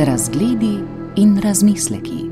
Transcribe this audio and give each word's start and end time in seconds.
Razgledi 0.00 0.78
in 1.16 1.40
razmisleki. 1.42 2.30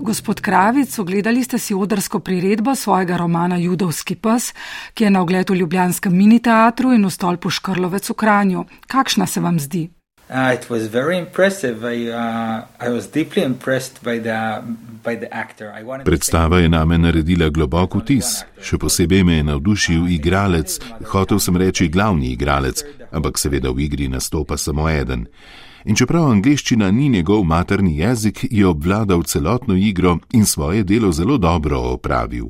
Gospod 0.00 0.40
Kravic, 0.40 0.98
ogledali 0.98 1.44
ste 1.44 1.58
si 1.58 1.74
odrsko 1.74 2.18
priredbo 2.18 2.74
svojega 2.74 3.16
romana 3.16 3.56
Judovski 3.56 4.14
pes, 4.14 4.54
ki 4.94 5.04
je 5.04 5.10
na 5.10 5.22
ogled 5.22 5.50
v 5.50 5.54
Ljubljanskem 5.54 6.16
mini 6.16 6.38
teatru 6.38 6.92
in 6.92 7.06
v 7.06 7.10
stolpu 7.10 7.50
Škrlovec 7.50 8.10
v 8.10 8.14
Kranju. 8.14 8.64
Kakšna 8.86 9.26
se 9.26 9.40
vam 9.40 9.58
zdi? 9.58 10.01
Uh, 10.32 10.54
it 10.54 10.70
was 10.70 10.86
very 10.86 11.18
impressive. 11.18 11.84
I, 11.84 12.08
uh, 12.08 12.64
I 12.80 12.88
was 12.88 13.06
deeply 13.06 13.42
impressed 13.42 14.02
by 14.02 14.18
the, 14.18 14.64
by 15.02 15.14
the 15.14 15.28
actor. 15.34 15.74
Predstava 16.04 16.58
je 16.58 16.68
name 16.68 16.98
naredila 16.98 17.50
globok 17.50 17.98
vtis. 18.00 18.40
Še 18.56 18.78
posebej 18.80 19.26
me 19.28 19.36
je 19.36 19.42
navdušil 19.50 20.08
igralec, 20.16 20.78
hotel 21.12 21.36
sem 21.36 21.56
reči 21.60 21.90
glavni 21.92 22.32
igralec, 22.32 22.80
ampak 23.12 23.36
seveda 23.36 23.74
v 23.76 23.84
igri 23.84 24.08
nastopa 24.08 24.56
samo 24.56 24.88
eden. 24.88 25.26
In 25.84 26.00
čeprav 26.00 26.30
angliščina 26.30 26.88
ni 26.90 27.10
njegov 27.12 27.44
materni 27.44 27.98
jezik, 27.98 28.46
je 28.48 28.64
obvladal 28.66 29.28
celotno 29.28 29.76
igro 29.76 30.16
in 30.32 30.46
svoje 30.46 30.80
delo 30.82 31.12
zelo 31.12 31.36
dobro 31.36 31.92
opravil. 31.92 32.48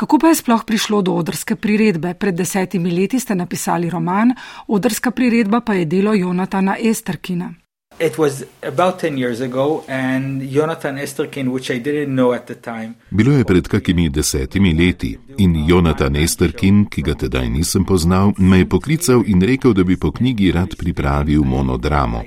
Kako 0.00 0.18
pa 0.18 0.28
je 0.28 0.34
sploh 0.34 0.62
prišlo 0.64 1.02
do 1.02 1.12
odrske 1.12 1.56
priredbe? 1.60 2.14
Pred 2.14 2.34
desetimi 2.34 2.90
leti 2.90 3.20
ste 3.20 3.34
napisali 3.34 3.90
roman, 3.90 4.32
odrska 4.66 5.10
priredba 5.10 5.60
pa 5.60 5.74
je 5.74 5.84
delo 5.84 6.14
Jonatana 6.14 6.76
Esterkina. 6.80 7.52
It 8.00 8.16
was 8.16 8.44
about 8.62 8.98
10 8.98 9.18
years 9.18 9.40
ago, 9.40 9.84
and 9.86 10.40
Jonathan 10.50 10.96
Esterkin, 10.96 11.52
which 11.52 11.70
I 11.70 11.78
didn't 11.78 12.14
know 12.14 12.32
at 12.32 12.46
the 12.46 12.54
time, 12.54 12.94
Bilo 13.10 13.32
je 13.32 13.44
pred 13.44 13.68
kakimi 13.68 14.08
desetimi 14.08 14.72
leti 14.72 15.18
in 15.38 15.68
Jonathan 15.68 16.16
Esterkin, 16.16 16.86
ki 16.88 17.02
ga 17.02 17.14
tedaj 17.14 17.48
nisem 17.48 17.84
poznal, 17.84 18.32
me 18.38 18.58
je 18.58 18.68
poklical 18.68 19.22
in 19.26 19.42
rekel, 19.42 19.74
da 19.74 19.84
bi 19.84 19.96
po 19.96 20.12
knjigi 20.12 20.52
rad 20.52 20.76
pripravil 20.76 21.44
monodramo. 21.44 22.22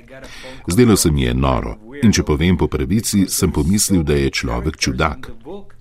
Zdelo 0.68 0.96
se 0.96 1.10
mi 1.10 1.22
je 1.22 1.34
noro 1.34 1.76
in 2.02 2.12
če 2.12 2.22
povem 2.22 2.56
po 2.56 2.68
pravici, 2.68 3.26
sem 3.28 3.50
pomislil, 3.52 4.02
da 4.02 4.14
je 4.14 4.30
človek 4.30 4.76
čudak. 4.78 5.30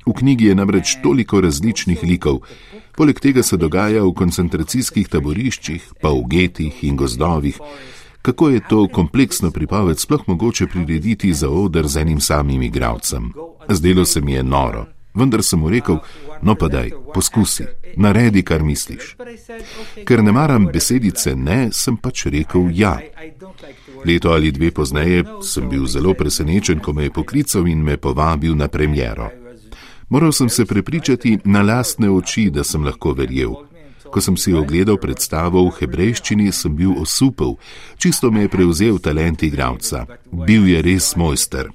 V 0.06 0.14
knjigi 0.14 0.46
je 0.46 0.56
namreč 0.56 0.98
toliko 1.03 1.42
različnih 1.42 2.03
likov. 2.03 2.42
Poleg 2.98 3.20
tega 3.20 3.44
se 3.44 3.58
dogaja 3.58 4.02
v 4.03 4.14
koncentracijskih 4.14 5.08
taboriščih, 5.08 5.92
pa 6.02 6.09
v 6.09 6.25
getih 6.30 6.84
in 6.84 6.98
gozdovih. 6.98 7.62
Kako 8.24 8.50
je 8.50 8.60
to 8.70 8.88
kompleksno 8.88 9.52
pripoved 9.52 10.00
sploh 10.00 10.22
mogoče 10.28 10.68
prirediti 10.68 11.34
za 11.34 11.50
oder 11.50 11.88
z 11.88 11.98
enim 11.98 12.20
samim 12.20 12.62
igralcem? 12.62 13.34
Zdelo 13.70 14.06
se 14.06 14.22
mi 14.22 14.34
je 14.34 14.44
noro, 14.44 14.86
vendar 15.14 15.44
sem 15.44 15.60
mu 15.60 15.70
rekel: 15.70 15.98
No 16.42 16.56
pa 16.56 16.68
daj, 16.68 16.92
poskusi, 17.14 17.66
naredi, 17.96 18.44
kar 18.44 18.64
misliš. 18.64 19.16
Ker 20.06 20.24
ne 20.24 20.32
maram 20.32 20.66
besedice 20.74 21.36
ne, 21.36 21.68
sem 21.72 21.98
pač 21.98 22.26
rekel 22.26 22.70
ja. 22.72 23.00
Leto 24.06 24.32
ali 24.32 24.52
dve 24.52 24.72
pozneje 24.72 25.24
sem 25.42 25.70
bil 25.70 25.86
zelo 25.88 26.14
presenečen, 26.14 26.80
ko 26.80 26.94
me 26.94 27.04
je 27.04 27.12
poklical 27.12 27.68
in 27.68 27.84
me 27.84 27.98
povabil 27.98 28.56
na 28.56 28.68
premjero. 28.68 29.30
Moral 30.10 30.32
sem 30.32 30.50
se 30.50 30.66
prepričati 30.66 31.40
na 31.44 31.62
lastne 31.62 32.10
oči, 32.10 32.50
da 32.50 32.64
sem 32.64 32.84
lahko 32.84 33.14
verjel. 33.14 33.73
Ko 34.12 34.22
sem 34.22 34.38
si 34.38 34.54
ogledal 34.54 34.98
predstavo 34.98 35.64
v 35.70 35.76
hebrejščini, 35.80 36.52
sem 36.52 36.76
bil 36.76 36.96
osupel, 37.00 37.56
čisto 37.98 38.32
me 38.32 38.46
je 38.46 38.52
prevzel 38.52 39.00
talent 39.00 39.44
igralca. 39.44 40.06
Bil 40.32 40.68
je 40.68 40.82
res 40.82 41.16
mojster. 41.16 41.72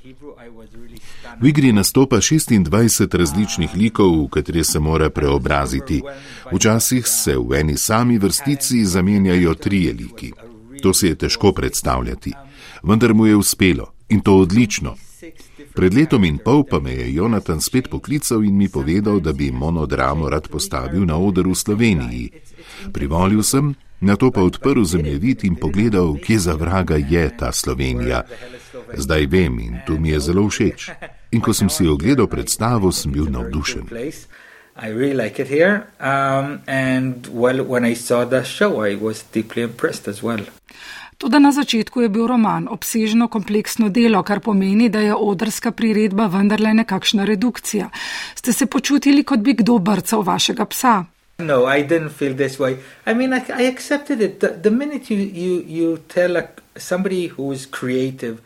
V 1.40 1.46
igri 1.46 1.72
nastopa 1.72 2.18
26 2.18 3.14
različnih 3.14 3.74
likov, 3.74 4.26
v 4.26 4.28
katere 4.28 4.64
se 4.64 4.78
mora 4.78 5.10
preobraziti. 5.10 6.02
Včasih 6.52 7.06
se 7.06 7.36
v 7.38 7.60
eni 7.60 7.76
sami 7.76 8.18
vrstici 8.18 8.84
zamenjajo 8.84 9.54
trije 9.54 9.92
liki. 9.92 10.32
To 10.82 10.94
se 10.94 11.08
je 11.08 11.14
težko 11.14 11.52
predstavljati, 11.52 12.32
vendar 12.82 13.14
mu 13.14 13.26
je 13.26 13.36
uspelo 13.36 13.92
in 14.08 14.20
to 14.20 14.38
odlično. 14.38 14.96
Pred 15.78 15.94
letom 15.94 16.26
in 16.26 16.42
pol 16.42 16.64
pa 16.66 16.82
me 16.82 16.90
je 16.90 17.06
Jonathan 17.14 17.60
spet 17.62 17.86
poklical 17.86 18.42
in 18.42 18.58
mi 18.58 18.66
povedal, 18.66 19.20
da 19.22 19.30
bi 19.30 19.54
monodramo 19.54 20.26
rad 20.26 20.50
postavil 20.50 21.06
na 21.06 21.14
oder 21.14 21.46
v 21.46 21.54
Sloveniji. 21.54 22.26
Privolil 22.90 23.46
sem, 23.46 23.78
na 24.02 24.18
to 24.18 24.34
pa 24.34 24.42
odprl 24.42 24.82
zemljevid 24.82 25.46
in 25.46 25.54
pogledal, 25.54 26.18
kje 26.18 26.38
za 26.50 26.58
vraga 26.58 26.98
je 26.98 27.30
ta 27.30 27.54
Slovenija. 27.54 28.26
Zdaj 28.90 29.30
vem 29.30 29.54
in 29.62 29.78
to 29.86 29.94
mi 30.02 30.10
je 30.10 30.20
zelo 30.20 30.50
všeč. 30.50 30.90
In 31.30 31.38
ko 31.38 31.54
sem 31.54 31.70
si 31.70 31.86
ogledal 31.86 32.26
predstavo, 32.26 32.90
sem 32.90 33.14
bil 33.14 33.30
navdušen. 33.30 33.86
I 34.82 34.90
really 34.90 35.14
like 35.14 35.38
it 35.38 35.46
here. 35.46 35.86
Um, 36.02 36.66
and 36.66 37.30
well, 37.30 37.62
when 37.62 37.86
I 37.86 37.94
saw 37.94 38.26
the 38.26 38.42
show, 38.42 38.82
I 38.82 38.98
was 38.98 39.22
deeply 39.22 39.62
impressed 39.62 40.10
as 40.10 40.26
well. 40.26 40.42
Tudi 41.18 41.38
na 41.40 41.50
začetku 41.52 42.00
je 42.00 42.08
bil 42.08 42.26
roman 42.30 42.68
obsežno 42.70 43.26
kompleksno 43.28 43.88
delo, 43.88 44.22
kar 44.22 44.40
pomeni, 44.40 44.88
da 44.88 45.00
je 45.02 45.14
odrska 45.14 45.72
priredba 45.74 46.26
vendarle 46.30 46.74
nekakšna 46.74 47.24
redukcija. 47.24 47.90
Ste 48.34 48.52
se 48.52 48.66
počutili, 48.66 49.24
kot 49.24 49.40
bi 49.40 49.54
kdo 49.58 49.78
brcal 49.78 50.22
vašega 50.22 50.64
psa? 50.64 51.04
No, 51.38 51.66
I 51.66 51.82
didn't 51.82 52.10
feel 52.10 52.34
this 52.34 52.58
way. 52.58 52.76
I 53.06 53.14
mean, 53.14 53.32
I, 53.32 53.42
I 53.62 53.66
accepted 53.66 54.20
it. 54.20 54.40
The, 54.40 54.48
the 54.62 54.70
minute 54.70 55.14
you, 55.14 55.18
you, 55.18 55.62
you 55.66 55.98
tell 56.14 56.36
a, 56.36 56.42
somebody 56.76 57.26
who 57.26 57.52
is 57.52 57.66
creative, 57.66 58.38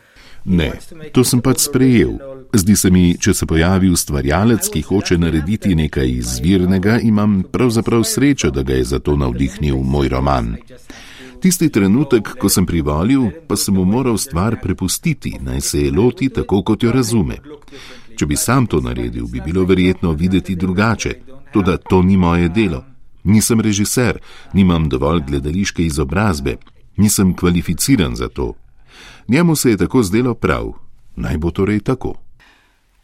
Ne, 0.45 0.73
to 1.15 1.23
sem 1.23 1.39
pač 1.39 1.63
sprejel. 1.69 2.17
Zdi 2.51 2.75
se 2.75 2.89
mi, 2.91 3.13
če 3.15 3.31
se 3.33 3.45
pojavi 3.47 3.87
ustvarjalec, 3.95 4.67
ki 4.73 4.81
hoče 4.83 5.17
narediti 5.17 5.71
nekaj 5.75 6.09
izvirnega, 6.17 6.97
imam 6.99 7.41
pravzaprav 7.51 8.03
srečo, 8.03 8.51
da 8.51 8.63
ga 8.67 8.75
je 8.75 8.89
za 8.91 8.99
to 8.99 9.15
navdihnil 9.17 9.79
moj 9.79 10.11
roman. 10.11 10.57
Tisti 11.43 11.67
trenutek, 11.69 12.29
ko 12.39 12.47
sem 12.47 12.63
privolil, 12.63 13.25
pa 13.47 13.57
sem 13.59 13.75
mu 13.75 13.83
moral 13.83 14.15
stvar 14.17 14.55
prepustiti, 14.61 15.33
naj 15.43 15.61
se 15.61 15.81
je 15.81 15.89
loti 15.91 16.29
tako, 16.29 16.61
kot 16.63 16.83
jo 16.83 16.91
razume. 16.95 17.35
Če 18.15 18.25
bi 18.25 18.37
sam 18.39 18.63
to 18.63 18.79
naredil, 18.79 19.27
bi 19.27 19.41
bilo 19.43 19.65
verjetno 19.67 20.13
videti 20.15 20.55
drugače, 20.55 21.11
tudi 21.51 21.75
to 21.89 21.99
ni 22.01 22.15
moje 22.17 22.47
delo. 22.47 22.79
Nisem 23.23 23.59
režiser, 23.59 24.21
nimam 24.53 24.87
dovolj 24.89 25.25
gledališke 25.27 25.83
izobrazbe, 25.83 26.55
nisem 26.97 27.35
kvalificiran 27.35 28.15
za 28.15 28.31
to. 28.31 28.53
Njemu 29.27 29.55
se 29.55 29.75
je 29.75 29.83
tako 29.83 30.03
zdelo 30.03 30.33
prav, 30.33 30.71
naj 31.15 31.37
bo 31.37 31.51
torej 31.51 31.83
tako. 31.83 32.15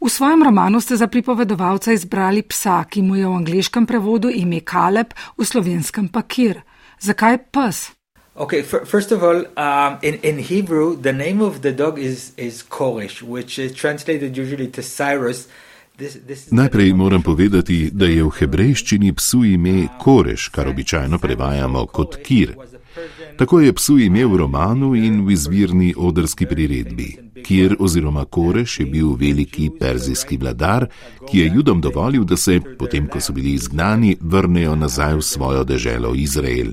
V 0.00 0.08
svojem 0.08 0.42
romanu 0.42 0.80
ste 0.80 0.96
za 0.96 1.12
pripovedovalca 1.12 1.92
izbrali 1.92 2.42
psa, 2.42 2.84
ki 2.88 3.02
mu 3.02 3.20
je 3.20 3.28
v 3.28 3.36
angliškem 3.36 3.86
prevodu 3.86 4.32
ime 4.32 4.64
Kaleb, 4.64 5.12
v 5.36 5.44
slovenskem 5.44 6.08
pa 6.08 6.22
Kir. 6.22 6.64
Zakaj 7.00 7.38
pes? 7.52 7.99
Okay, 8.40 8.62
first 8.62 9.12
of 9.12 9.22
all, 9.22 9.44
um, 9.58 9.98
in, 10.00 10.14
in 10.22 10.38
Hebrew, 10.38 10.96
the 10.96 11.12
name 11.12 11.42
of 11.42 11.60
the 11.60 11.72
dog 11.72 11.98
is, 11.98 12.32
is 12.38 12.62
Koresh, 12.62 13.20
which 13.20 13.58
is 13.58 13.74
translated 13.74 14.34
usually 14.34 14.68
to 14.68 14.80
Cyrus. 14.80 15.46
This, 15.98 16.16
this 16.26 16.50
Najprej 16.50 16.94
moram 16.94 17.22
povedati, 17.22 17.90
da 17.92 18.06
je 18.06 18.24
v 18.24 18.30
hebrejščini 18.38 19.12
psu 19.12 19.44
ime 19.44 19.88
Koreš, 20.00 20.48
kar 20.48 20.68
običajno 20.72 21.18
prevajamo 21.18 21.84
kot 21.86 22.16
Kir. 22.24 22.56
Tako 23.36 23.60
je 23.60 23.76
psu 23.76 23.98
ime 23.98 24.24
v 24.24 24.36
romanu 24.36 24.94
in 24.96 25.20
v 25.26 25.36
izvirni 25.36 25.92
odrski 25.96 26.48
priredbi. 26.48 27.12
Kir 27.44 27.76
oziroma 27.78 28.24
Koreš 28.24 28.80
je 28.80 28.86
bil 28.86 29.16
veliki 29.20 29.68
perzijski 29.80 30.40
vladar, 30.40 30.88
ki 31.28 31.38
je 31.38 31.52
judom 31.54 31.80
dovolil, 31.80 32.24
da 32.24 32.36
se, 32.36 32.60
potem 32.78 33.04
ko 33.08 33.20
so 33.20 33.36
bili 33.36 33.52
izgnani, 33.52 34.16
vrnejo 34.20 34.80
nazaj 34.80 35.20
v 35.20 35.22
svojo 35.22 35.64
deželo 35.64 36.14
Izrael. 36.16 36.72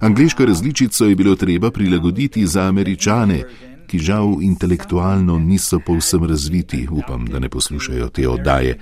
Angliško 0.00 0.44
različico 0.44 1.04
je 1.04 1.16
bilo 1.16 1.34
treba 1.36 1.70
prilagoditi 1.70 2.46
za 2.46 2.62
američane, 2.62 3.42
ki 3.86 3.98
žal 3.98 4.36
intelektualno 4.42 5.38
niso 5.38 5.80
povsem 5.86 6.24
razviti, 6.24 6.88
upam, 6.90 7.26
da 7.26 7.38
ne 7.38 7.48
poslušajo 7.48 8.08
te 8.08 8.28
oddaje. 8.28 8.78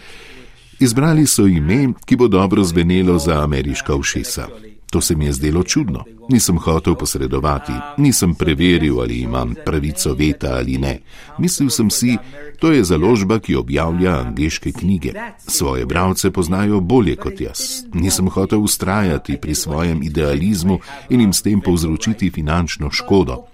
Izbrali 0.81 1.27
so 1.27 1.47
ime, 1.47 1.89
ki 2.05 2.17
bo 2.17 2.29
dobro 2.29 2.65
zvenelo 2.65 3.19
za 3.19 3.43
ameriška 3.45 3.95
ušesa. 3.95 4.72
To 4.93 5.01
se 5.01 5.17
mi 5.17 5.25
je 5.25 5.33
zdelo 5.33 5.63
čudno. 5.63 6.05
Nisem 6.29 6.59
hotel 6.59 6.95
posredovati, 6.95 7.73
nisem 7.97 8.35
preveril, 8.35 9.01
ali 9.01 9.21
imam 9.21 9.55
pravico 9.65 10.15
veta 10.15 10.53
ali 10.55 10.79
ne. 10.79 10.99
Mislil 11.39 11.71
sem 11.71 11.91
si, 11.91 12.17
to 12.59 12.73
je 12.73 12.85
založba, 12.85 13.39
ki 13.39 13.57
objavlja 13.57 14.19
angliške 14.21 14.73
knjige. 14.73 15.13
Svoje 15.47 15.87
bralce 15.87 16.31
poznajo 16.31 16.81
bolje 16.81 17.17
kot 17.17 17.41
jaz. 17.41 17.89
Nisem 17.95 18.29
hotel 18.29 18.61
ustrajati 18.61 19.39
pri 19.41 19.55
svojem 19.55 20.03
idealizmu 20.03 20.79
in 21.09 21.21
jim 21.21 21.33
s 21.33 21.43
tem 21.43 21.61
povzročiti 21.61 22.31
finančno 22.31 22.91
škodo. 22.91 23.47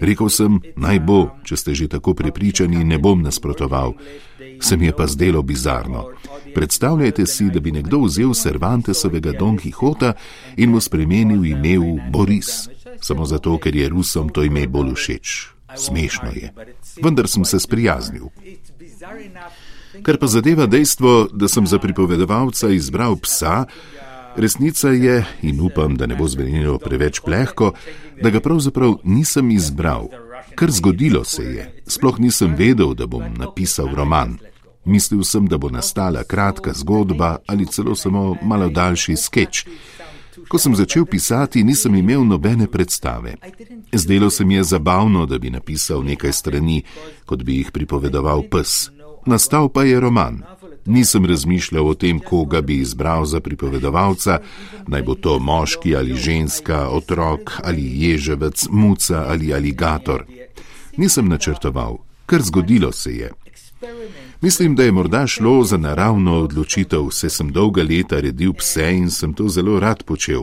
Rekel 0.00 0.28
sem, 0.32 0.60
naj 0.80 1.00
bo, 1.04 1.28
če 1.44 1.56
ste 1.56 1.74
že 1.76 1.88
tako 1.92 2.14
prepričani, 2.16 2.84
ne 2.84 2.96
bom 2.98 3.20
nasprotoval. 3.20 3.92
Se 4.60 4.76
mi 4.76 4.88
je 4.88 4.96
pa 4.96 5.06
zdelo 5.06 5.42
bizarno. 5.42 6.08
Predstavljajte 6.54 7.26
si, 7.26 7.50
da 7.50 7.60
bi 7.60 7.72
nekdo 7.72 8.02
vzel 8.04 8.34
Cervantesovega 8.34 9.32
Don 9.38 9.58
Quixota 9.58 10.12
in 10.56 10.70
mu 10.70 10.80
spremenil 10.80 11.44
ime 11.44 11.78
v 11.78 12.10
Boris, 12.10 12.68
samo 13.00 13.26
zato, 13.26 13.58
ker 13.58 13.76
je 13.76 13.88
Rusom 13.88 14.28
to 14.28 14.44
ime 14.44 14.66
bolj 14.68 14.94
všeč. 14.94 15.46
Smešno 15.76 16.30
je. 16.34 16.52
Vendar 17.02 17.28
sem 17.28 17.44
se 17.44 17.60
sprijaznil. 17.60 18.26
Kar 20.02 20.18
pa 20.18 20.26
zadeva 20.26 20.66
dejstvo, 20.66 21.28
da 21.32 21.48
sem 21.48 21.66
za 21.66 21.78
pripovedovalca 21.78 22.70
izbral 22.70 23.16
psa, 23.16 23.64
Resnica 24.36 24.88
je, 24.88 25.24
in 25.42 25.60
upam, 25.60 25.96
da 25.96 26.06
ne 26.06 26.16
bo 26.16 26.28
zvenelo 26.28 26.78
preveč 26.78 27.20
plehko, 27.20 27.72
da 28.22 28.30
ga 28.30 28.40
pravzaprav 28.40 28.94
nisem 29.04 29.50
izbral. 29.50 30.08
Kar 30.54 30.70
zgodilo 30.70 31.24
se 31.24 31.42
je, 31.44 31.82
sploh 31.86 32.20
nisem 32.20 32.54
vedel, 32.54 32.94
da 32.94 33.06
bom 33.06 33.26
napisal 33.38 33.90
roman. 33.94 34.38
Mislil 34.90 35.22
sem, 35.24 35.46
da 35.46 35.58
bo 35.58 35.70
nastala 35.70 36.24
kratka 36.24 36.72
zgodba 36.74 37.36
ali 37.46 37.66
celo 37.66 37.94
samo 37.94 38.36
malo 38.42 38.68
daljši 38.68 39.16
sketch. 39.16 39.66
Ko 40.48 40.58
sem 40.58 40.74
začel 40.74 41.04
pisati, 41.06 41.62
nisem 41.64 41.94
imel 41.94 42.24
nobene 42.26 42.66
predstave. 42.66 43.36
Zdelo 43.92 44.30
se 44.30 44.44
mi 44.44 44.54
je 44.54 44.64
zabavno, 44.64 45.26
da 45.26 45.38
bi 45.38 45.50
napisal 45.50 46.02
nekaj 46.04 46.32
strani, 46.32 46.82
kot 47.26 47.42
bi 47.42 47.56
jih 47.56 47.70
pripovedoval 47.70 48.42
pes. 48.50 48.90
Nastal 49.26 49.68
pa 49.68 49.84
je 49.84 50.00
roman. 50.00 50.42
Nisem 50.86 51.26
razmišljal 51.26 51.88
o 51.88 51.94
tem, 51.94 52.18
koga 52.18 52.60
bi 52.60 52.80
izbral 52.80 53.24
za 53.24 53.40
pripovedovalca, 53.40 54.38
naj 54.86 55.02
bo 55.02 55.14
to 55.14 55.38
moški 55.38 55.96
ali 55.96 56.16
ženska, 56.16 56.88
otrok 56.88 57.60
ali 57.64 57.86
ježevec, 58.02 58.66
muca 58.70 59.24
ali 59.28 59.54
aligator. 59.54 60.24
Nisem 60.96 61.28
načrtoval, 61.28 61.98
kar 62.26 62.42
zgodilo 62.42 62.92
se 62.92 63.16
je. 63.16 63.30
Mislim, 64.42 64.74
da 64.74 64.82
je 64.82 64.92
morda 64.92 65.26
šlo 65.26 65.64
za 65.64 65.76
naravno 65.76 66.38
odločitev, 66.38 67.08
saj 67.10 67.30
sem 67.30 67.52
dolga 67.52 67.82
leta 67.82 68.20
redil 68.20 68.52
pse 68.52 68.92
in 68.96 69.10
sem 69.10 69.34
to 69.34 69.48
zelo 69.48 69.80
rad 69.80 70.02
počel. 70.02 70.42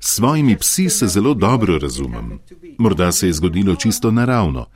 S 0.00 0.14
svojimi 0.16 0.56
psi 0.56 0.88
se 0.90 1.06
zelo 1.06 1.34
dobro 1.34 1.78
razumem. 1.78 2.38
Morda 2.78 3.12
se 3.12 3.26
je 3.26 3.32
zgodilo 3.32 3.76
čisto 3.76 4.10
naravno. 4.10 4.66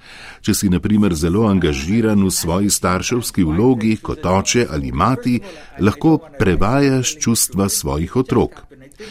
Če 0.41 0.55
si, 0.55 0.69
na 0.69 0.81
primer, 0.81 1.15
zelo 1.15 1.47
angažiran 1.47 2.25
v 2.25 2.31
svoji 2.31 2.71
starševski 2.71 3.45
vlogi 3.45 3.97
kot 3.97 4.27
oče 4.27 4.67
ali 4.71 4.93
mati, 4.93 5.41
lahko 5.81 6.19
prevajaš 6.39 7.17
čustva 7.19 7.69
svojih 7.69 8.17
otrok. 8.17 8.51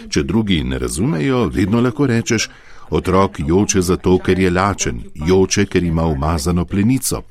Če 0.10 0.24
drugi 0.24 0.64
ne 0.64 0.80
razumejo, 0.80 1.48
vedno 1.54 1.82
lahko 1.82 2.06
rečeš: 2.06 2.50
Otrok 2.90 3.40
joče 3.40 3.82
zato, 3.82 4.18
ker 4.18 4.40
je 4.40 4.50
lačen, 4.50 5.02
joče, 5.16 5.66
ker 5.66 5.84
ima 5.84 6.06
umazano 6.06 6.66
plenico. 6.66 7.22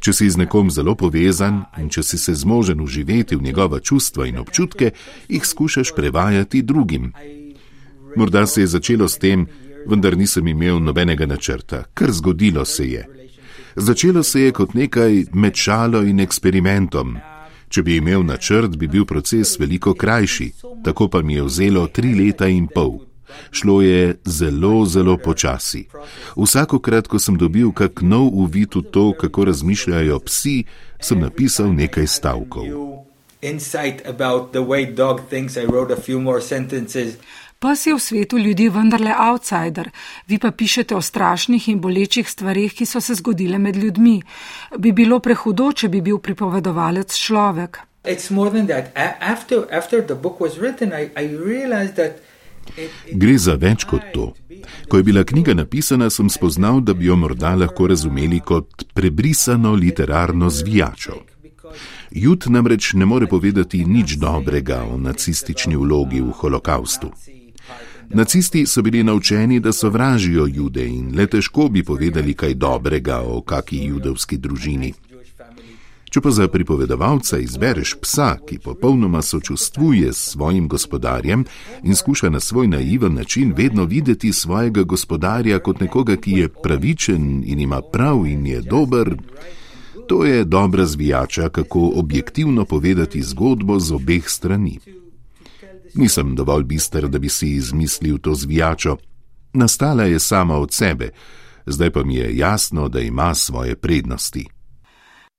Če 0.00 0.12
si 0.12 0.30
z 0.30 0.38
nekom 0.38 0.70
zelo 0.70 0.94
povezan 0.94 1.64
in 1.78 1.88
če 1.90 2.02
si 2.02 2.18
se 2.18 2.34
zmožen 2.34 2.80
uživeti 2.80 3.36
v 3.36 3.42
njegova 3.42 3.80
čustva 3.80 4.26
in 4.26 4.38
občutke, 4.38 4.92
jih 5.28 5.46
skušaš 5.46 5.92
prevajati 5.96 6.62
drugim. 6.62 7.12
Morda 8.16 8.46
se 8.46 8.60
je 8.60 8.66
začelo 8.66 9.08
s 9.08 9.18
tem, 9.18 9.46
vendar 9.86 10.16
nisem 10.16 10.46
imel 10.48 10.78
nobenega 10.82 11.26
načrta, 11.26 11.84
kar 11.94 12.12
zgodilo 12.12 12.64
se 12.64 12.86
je. 12.90 13.04
Začelo 13.76 14.22
se 14.22 14.40
je 14.40 14.52
kot 14.52 14.74
nekaj 14.74 15.24
med 15.32 15.54
šalo 15.54 16.02
in 16.02 16.20
eksperimentom. 16.20 17.18
Če 17.68 17.82
bi 17.82 17.96
imel 17.96 18.24
načrt, 18.26 18.76
bi 18.76 18.88
bil 18.90 19.04
proces 19.06 19.58
veliko 19.58 19.94
krajši, 19.94 20.50
tako 20.84 21.08
pa 21.08 21.22
mi 21.22 21.34
je 21.34 21.42
vzelo 21.42 21.86
tri 21.86 22.14
leta 22.14 22.48
in 22.48 22.66
pol. 22.66 23.09
Šlo 23.50 23.82
je 23.82 24.16
zelo, 24.24 24.86
zelo 24.86 25.16
počasi. 25.16 25.86
Vsakokrat, 26.36 27.08
ko 27.08 27.18
sem 27.18 27.36
dobil 27.36 27.72
kak 27.72 28.02
nov 28.02 28.30
uvid 28.32 28.74
v 28.74 28.82
to, 28.90 29.12
kako 29.12 29.44
razmišljajo 29.44 30.20
psi, 30.26 30.64
sem 31.00 31.20
napisal 31.20 31.72
nekaj 31.74 32.06
stavkov. 32.06 32.66
Pes 37.60 37.86
je 37.86 37.92
v 37.94 38.00
svetu 38.00 38.38
ljudi 38.38 38.68
vendarle 38.72 39.12
outsider, 39.12 39.90
vi 40.28 40.38
pa 40.38 40.50
pišete 40.50 40.96
o 40.96 41.00
strašnih 41.00 41.68
in 41.68 41.80
bolečih 41.80 42.28
stvarih, 42.28 42.72
ki 42.72 42.86
so 42.86 43.00
se 43.00 43.14
zgodile 43.14 43.58
med 43.58 43.76
ljudmi. 43.76 44.22
Bi 44.78 44.92
bilo 44.92 45.20
prehudo, 45.20 45.72
če 45.72 45.88
bi 45.88 46.00
bil 46.00 46.18
pripovedovalec 46.18 47.12
človek. 47.12 47.78
After, 49.20 49.68
after 49.70 50.00
written, 50.56 50.92
I, 50.92 51.10
I 51.12 51.28
Gre 53.12 53.38
za 53.38 53.54
več 53.54 53.84
kot 53.84 54.12
to. 54.14 54.32
Ko 54.88 54.96
je 54.96 55.02
bila 55.02 55.24
knjiga 55.24 55.54
napisana, 55.54 56.10
sem 56.10 56.30
spoznal, 56.30 56.80
da 56.80 56.94
bi 56.94 57.06
jo 57.06 57.16
morda 57.16 57.54
lahko 57.54 57.86
razumeli 57.86 58.40
kot 58.40 58.84
prebrisano 58.94 59.72
literarno 59.74 60.50
zvijačo. 60.50 61.20
Jud 62.10 62.44
namreč 62.48 62.92
ne 62.92 63.06
more 63.06 63.26
povedati 63.26 63.84
nič 63.84 64.16
dobrega 64.18 64.82
o 64.82 64.98
nacistični 64.98 65.76
vlogi 65.76 66.20
v 66.20 66.30
holokaustu. 66.30 67.12
Nacisti 68.10 68.66
so 68.66 68.82
bili 68.82 69.04
naučeni, 69.04 69.60
da 69.60 69.72
sovražijo 69.72 70.46
jude 70.46 70.86
in 70.86 71.12
le 71.16 71.26
težko 71.26 71.68
bi 71.68 71.84
povedali 71.84 72.34
kaj 72.34 72.54
dobrega 72.54 73.20
o 73.20 73.42
kaki 73.42 73.84
judovski 73.84 74.38
družini. 74.38 74.92
Če 76.10 76.20
pa 76.20 76.30
za 76.34 76.48
pripovedovalca 76.50 77.38
izbereš 77.38 77.94
psa, 78.02 78.32
ki 78.46 78.58
popolnoma 78.58 79.22
sočustvuje 79.22 80.12
s 80.12 80.32
svojim 80.32 80.66
gospodarjem 80.68 81.44
in 81.82 81.94
skuša 81.94 82.30
na 82.30 82.40
svoj 82.40 82.66
naiven 82.66 83.14
način 83.14 83.54
vedno 83.56 83.84
videti 83.84 84.32
svojega 84.32 84.82
gospodarja 84.82 85.58
kot 85.58 85.80
nekoga, 85.80 86.16
ki 86.16 86.32
je 86.32 86.48
pravičen 86.48 87.44
in 87.46 87.60
ima 87.60 87.80
prav 87.92 88.26
in 88.26 88.46
je 88.46 88.60
dober, 88.60 89.14
to 90.08 90.24
je 90.24 90.44
dobra 90.44 90.86
zvijača, 90.86 91.48
kako 91.48 91.92
objektivno 91.94 92.64
povedati 92.64 93.22
zgodbo 93.22 93.78
z 93.78 93.94
obeh 93.94 94.28
strani. 94.28 94.78
Nisem 95.94 96.34
dovolj 96.34 96.64
bister, 96.64 97.08
da 97.08 97.18
bi 97.18 97.28
si 97.28 97.54
izmislil 97.54 98.18
to 98.18 98.34
zvijačo. 98.34 98.96
Nastala 99.52 100.04
je 100.04 100.18
sama 100.18 100.58
od 100.58 100.72
sebe, 100.72 101.10
zdaj 101.66 101.90
pa 101.90 102.02
mi 102.02 102.14
je 102.14 102.36
jasno, 102.36 102.88
da 102.88 103.00
ima 103.00 103.34
svoje 103.34 103.76
prednosti. 103.76 104.59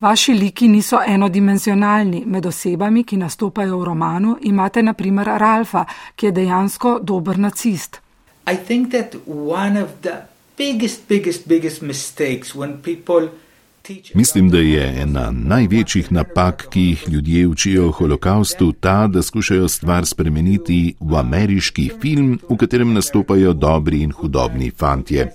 Vaši 0.01 0.33
liki 0.33 0.68
niso 0.68 0.98
enodimenzionalni. 1.07 2.24
Med 2.25 2.45
osebami, 2.45 3.03
ki 3.03 3.18
nastopajo 3.18 3.77
v 3.77 3.86
romanu, 3.86 4.38
imate 4.42 4.81
naprimer 4.83 5.27
Ralfa, 5.38 5.86
ki 6.15 6.25
je 6.25 6.31
dejansko 6.31 7.00
dober 7.03 7.38
nacist. 7.39 8.01
Biggest, 10.57 11.01
biggest, 11.09 11.48
biggest 11.48 11.81
Mislim, 14.13 14.50
da 14.50 14.57
je 14.57 15.01
ena 15.01 15.31
največjih 15.31 16.12
napak, 16.12 16.68
ki 16.69 16.81
jih 16.81 17.06
ljudje 17.07 17.48
učijo 17.48 17.88
o 17.88 17.92
holokaustu, 17.92 18.71
ta, 18.71 19.07
da 19.07 19.21
skušajo 19.21 19.68
stvar 19.68 20.06
spremeniti 20.06 20.95
v 21.00 21.15
ameriški 21.15 21.89
film, 22.01 22.39
v 22.50 22.57
katerem 22.57 22.94
nastopajo 22.94 23.53
dobri 23.53 24.01
in 24.01 24.12
hudobni 24.12 24.71
fantje. 24.71 25.31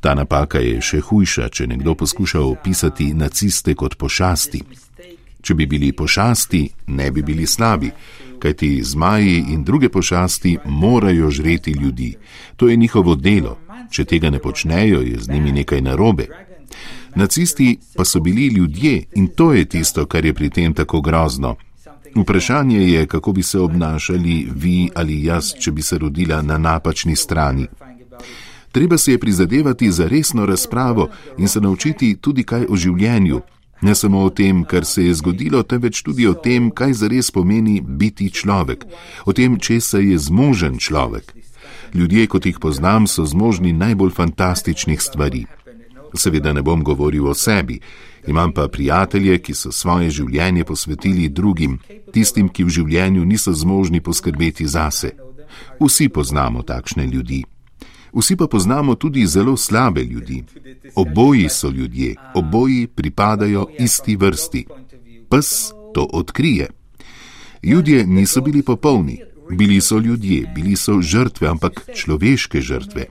Ta 0.00 0.14
napaka 0.14 0.58
je 0.58 0.80
še 0.80 1.00
hujša, 1.00 1.48
če 1.48 1.66
nekdo 1.66 1.94
poskuša 1.94 2.40
opisati 2.40 3.14
naciste 3.14 3.74
kot 3.74 3.96
pošasti. 3.96 4.62
Če 5.42 5.54
bi 5.54 5.66
bili 5.66 5.92
pošasti, 5.92 6.62
ne 6.86 7.10
bi 7.10 7.22
bili 7.22 7.46
slabi, 7.46 7.90
kajti 8.38 8.82
zmaji 8.82 9.44
in 9.54 9.64
druge 9.64 9.88
pošasti 9.88 10.58
morajo 10.64 11.30
žreti 11.30 11.70
ljudi. 11.72 12.14
To 12.56 12.68
je 12.68 12.76
njihovo 12.76 13.14
delo. 13.14 13.58
Če 13.90 14.04
tega 14.04 14.30
ne 14.30 14.38
počnejo, 14.38 15.00
je 15.00 15.18
z 15.18 15.30
njimi 15.30 15.52
nekaj 15.52 15.80
narobe. 15.80 16.26
Nacisti 17.14 17.78
pa 17.96 18.04
so 18.04 18.20
bili 18.20 18.46
ljudje 18.46 19.04
in 19.14 19.28
to 19.28 19.52
je 19.52 19.64
tisto, 19.64 20.06
kar 20.06 20.24
je 20.24 20.34
pri 20.34 20.50
tem 20.50 20.74
tako 20.74 21.00
grozno. 21.00 21.56
Vprašanje 22.16 22.78
je, 22.78 23.06
kako 23.06 23.32
bi 23.32 23.42
se 23.42 23.58
obnašali 23.58 24.48
vi 24.54 24.90
ali 24.94 25.24
jaz, 25.24 25.52
če 25.60 25.72
bi 25.72 25.82
se 25.82 25.98
rodila 25.98 26.42
na 26.42 26.58
napačni 26.58 27.16
strani. 27.16 27.66
Treba 28.76 28.98
se 28.98 29.12
je 29.12 29.18
prizadevati 29.18 29.92
za 29.92 30.08
resno 30.08 30.46
razpravo 30.46 31.08
in 31.38 31.48
se 31.48 31.60
naučiti 31.60 32.16
tudi 32.20 32.42
kaj 32.44 32.66
o 32.68 32.76
življenju. 32.76 33.40
Ne 33.80 33.94
samo 33.94 34.20
o 34.20 34.30
tem, 34.30 34.64
kar 34.64 34.84
se 34.84 35.06
je 35.06 35.14
zgodilo, 35.14 35.62
temveč 35.62 36.02
tudi 36.02 36.26
o 36.28 36.34
tem, 36.34 36.68
kaj 36.70 36.92
zares 36.92 37.30
pomeni 37.30 37.80
biti 37.80 38.28
človek, 38.30 38.84
o 39.24 39.32
tem, 39.32 39.56
če 39.56 39.80
se 39.80 40.02
je 40.02 40.18
zmožen 40.18 40.76
človek. 40.76 41.32
Ljudje, 41.94 42.26
kot 42.26 42.46
jih 42.46 42.60
poznam, 42.60 43.06
so 43.06 43.24
zmožni 43.24 43.72
najbolj 43.72 44.12
fantastičnih 44.12 45.00
stvari. 45.00 45.46
Seveda 46.12 46.52
ne 46.52 46.60
bom 46.60 46.84
govoril 46.84 47.32
o 47.32 47.34
sebi, 47.34 47.80
imam 48.28 48.52
pa 48.52 48.68
prijatelje, 48.68 49.38
ki 49.38 49.54
so 49.54 49.72
svoje 49.72 50.10
življenje 50.10 50.68
posvetili 50.68 51.32
drugim, 51.32 51.80
tistim, 52.12 52.52
ki 52.52 52.68
v 52.68 52.78
življenju 52.80 53.24
niso 53.24 53.56
zmožni 53.56 54.04
poskrbeti 54.04 54.68
zase. 54.68 55.16
Vsi 55.80 56.12
poznamo 56.12 56.60
takšne 56.60 57.08
ljudi. 57.08 57.44
Vsi 58.16 58.36
pa 58.36 58.46
poznamo 58.46 58.94
tudi 58.94 59.26
zelo 59.26 59.56
slabe 59.56 60.04
ljudi. 60.04 60.44
Oboji 60.94 61.48
so 61.48 61.68
ljudje, 61.70 62.14
oboji 62.34 62.86
pripadajo 62.86 63.66
isti 63.78 64.16
vrsti. 64.16 64.66
Pes 65.30 65.70
to 65.94 66.08
odkrije. 66.12 66.70
Ljudje 67.62 68.06
niso 68.06 68.40
bili 68.40 68.62
popolni, 68.62 69.20
bili 69.50 69.80
so 69.80 69.98
ljudje, 69.98 70.52
bili 70.54 70.76
so 70.76 71.00
žrtve, 71.00 71.48
ampak 71.48 71.80
človeške 71.94 72.60
žrtve. 72.60 73.06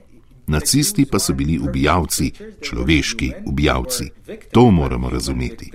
Nacisti 0.46 1.04
pa 1.04 1.18
so 1.18 1.34
bili 1.34 1.58
ubijalci, 1.58 2.32
človeški 2.62 3.32
ubijalci. 3.44 4.10
To 4.52 4.70
moramo 4.70 5.10
razumeti. 5.10 5.72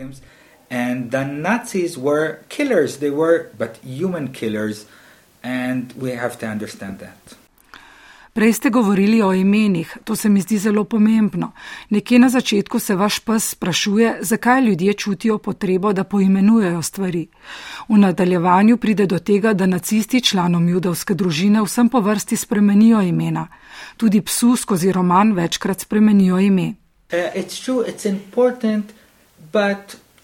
And 0.69 1.11
the 1.11 1.25
Nazis 1.25 1.97
were 1.97 2.35
killers, 2.47 2.97
they 2.97 3.11
were 3.11 3.43
but 3.59 3.69
human 4.00 4.27
killers, 4.33 4.85
and 5.43 5.93
we 6.01 6.15
have 6.15 6.38
to 6.39 6.45
understand 6.45 7.00
that. 7.00 7.40
Prej 8.33 8.53
ste 8.53 8.69
govorili 8.69 9.21
o 9.21 9.33
imenih, 9.33 9.97
to 10.03 10.15
se 10.15 10.29
mi 10.29 10.41
zdi 10.41 10.57
zelo 10.57 10.83
pomembno. 10.83 11.51
Nekje 11.89 12.19
na 12.19 12.29
začetku 12.29 12.79
se 12.79 12.95
vaš 12.95 13.19
pes 13.19 13.50
sprašuje, 13.50 14.17
zakaj 14.21 14.61
ljudje 14.61 14.93
čutijo 14.93 15.38
potrebo, 15.38 15.93
da 15.93 16.03
poimenujejo 16.03 16.81
stvari. 16.81 17.27
V 17.89 17.97
nadaljevanju 17.97 18.77
pride 18.77 19.05
do 19.05 19.19
tega, 19.19 19.53
da 19.53 19.65
nacisti 19.65 20.21
članom 20.21 20.69
judovske 20.69 21.13
družine 21.13 21.61
vsem 21.61 21.89
po 21.89 22.00
vrsti 22.00 22.38
spremenijo 22.38 23.01
imena. 23.01 23.47
Tudi 23.97 24.21
psu 24.21 24.55
skozi 24.55 24.91
roman 24.91 25.33
večkrat 25.33 25.79
spremenijo 25.79 26.39
ime. 26.39 26.73
Uh, 27.11 27.17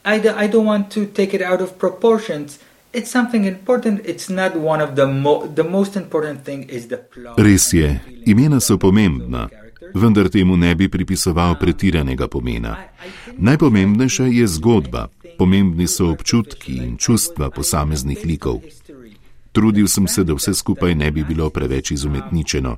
I, 0.06 0.20
do, 0.20 0.30
I 0.30 0.48
don't 0.48 0.66
want 0.66 0.94
to 0.94 1.06
take 1.06 1.36
it 1.36 1.42
out 1.42 1.62
of 1.62 1.78
proportions. 1.78 2.60
It's 2.94 3.12
something 3.12 3.46
important. 3.46 4.02
It's 4.06 4.30
not 4.30 4.56
one 4.56 4.82
of 4.82 4.96
the, 4.96 5.06
mo 5.06 5.48
the 5.56 5.64
most 5.64 5.96
important 5.96 6.46
thing 6.46 6.70
is 6.70 6.88
the 6.88 6.98
plot. 6.98 7.40
Res 7.40 7.74
je, 7.74 8.00
imena 8.26 8.60
so 8.60 8.78
pomembna, 8.78 9.50
vendar 9.94 10.30
temu 10.30 10.58
ne 10.58 10.76
bi 10.76 10.90
pripisoval 10.90 11.56
pretiranega 11.60 12.28
pomena. 12.28 12.78
Najpomembnejša 13.38 14.24
je 14.24 14.48
zgodba, 14.48 15.08
pomembni 15.38 15.88
so 15.88 16.12
občutki 16.12 16.78
in 16.78 16.98
čustva 16.98 17.50
posameznih 17.50 18.26
likov. 18.26 18.62
Trudil 19.52 19.88
sem 19.88 20.08
se, 20.08 20.24
da 20.24 20.34
vse 20.34 20.54
skupaj 20.54 20.96
ne 20.96 21.12
bi 21.12 21.24
bilo 21.24 21.50
preveč 21.50 21.92
izumetničeno. 21.92 22.78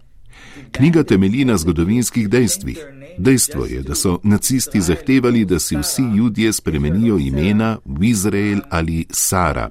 Knjiga 0.72 1.04
temelji 1.04 1.46
na 1.46 1.58
zgodovinskih 1.58 2.30
dejstvih. 2.30 2.80
Dejstvo 3.18 3.66
je, 3.66 3.82
da 3.84 3.96
so 3.96 4.20
nacisti 4.24 4.82
zahtevali, 4.82 5.46
da 5.46 5.60
si 5.60 5.78
vsi 5.78 6.02
ljudje 6.02 6.54
spremenijo 6.54 7.18
imena 7.18 7.78
v 7.86 8.04
Izrael 8.04 8.60
ali 8.70 9.06
Sara. 9.10 9.70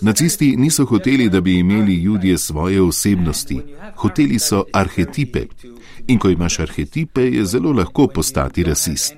Nacisti 0.00 0.56
niso 0.56 0.84
hoteli, 0.84 1.28
da 1.28 1.40
bi 1.40 1.58
imeli 1.58 1.94
ljudje 1.94 2.38
svoje 2.38 2.82
osebnosti, 2.82 3.60
hoteli 3.96 4.38
so 4.38 4.64
arhetipe. 4.72 5.46
In 6.06 6.18
ko 6.18 6.28
imaš 6.28 6.58
arhetipe, 6.58 7.22
je 7.22 7.44
zelo 7.44 7.72
lahko 7.72 8.06
postati 8.06 8.64
rasist. 8.64 9.14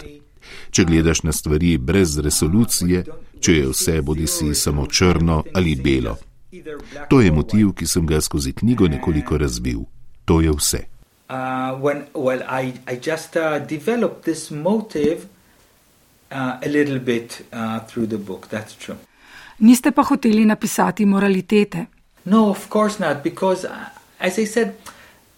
Če 0.71 0.85
gledaš 0.85 1.23
na 1.23 1.33
stvari 1.33 1.79
brez 1.79 2.19
resolucije, 2.19 3.05
če 3.41 3.53
je 3.53 3.67
vse 3.69 4.03
bodi 4.03 4.27
si 4.27 4.55
samo 4.55 4.87
črno 4.87 5.43
ali 5.55 5.77
belo. 5.77 6.17
To 7.11 7.21
je 7.21 7.33
motiv, 7.33 7.73
ki 7.73 7.87
sem 7.87 8.07
ga 8.07 8.21
skozi 8.21 8.53
knjigo 8.53 8.89
nekoliko 8.89 9.39
razvil. 9.39 9.81
To 10.25 10.41
je 10.41 10.53
vse. 10.53 10.87
uh, 11.29 11.73
when 11.81 12.07
well 12.15 12.43
I, 12.49 12.75
I 12.87 12.97
just 12.97 13.37
uh, 13.37 13.59
developed 13.59 14.25
this 14.25 14.51
motive 14.51 15.27
uh, 16.31 16.59
a 16.63 16.69
little 16.69 16.99
bit 16.99 17.47
uh, 17.53 17.81
through 17.81 18.07
the 18.07 18.19
book. 18.19 18.49
That's 18.49 18.75
true. 18.75 18.97
Niste 19.61 19.91
pa 19.91 20.03
hoteli 20.03 20.45
napisati 20.45 21.05
moralitete? 21.07 21.87
No, 22.27 22.51
of 22.51 22.69
course 22.69 22.99
not, 23.01 23.23
because 23.23 23.65
uh, 23.65 23.89
as 24.21 24.39
I 24.39 24.47
said, 24.47 24.75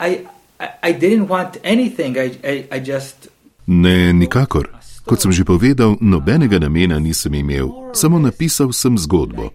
I, 0.00 0.26
I, 0.60 0.68
I 0.82 0.92
didn't 0.92 1.28
want 1.28 1.58
anything. 1.64 2.18
I, 2.18 2.38
I, 2.44 2.68
I 2.72 2.78
just. 2.80 3.28
Ne, 3.66 4.12
nikakor. 4.12 4.68
Kot 5.06 5.22
sem 5.22 5.30
že 5.30 5.46
povedal, 5.46 5.94
nobenega 6.02 6.58
namena 6.58 6.98
nisem 6.98 7.30
imel, 7.38 7.94
samo 7.94 8.18
napisal 8.18 8.74
sem 8.74 8.98
zgodbo. 8.98 9.54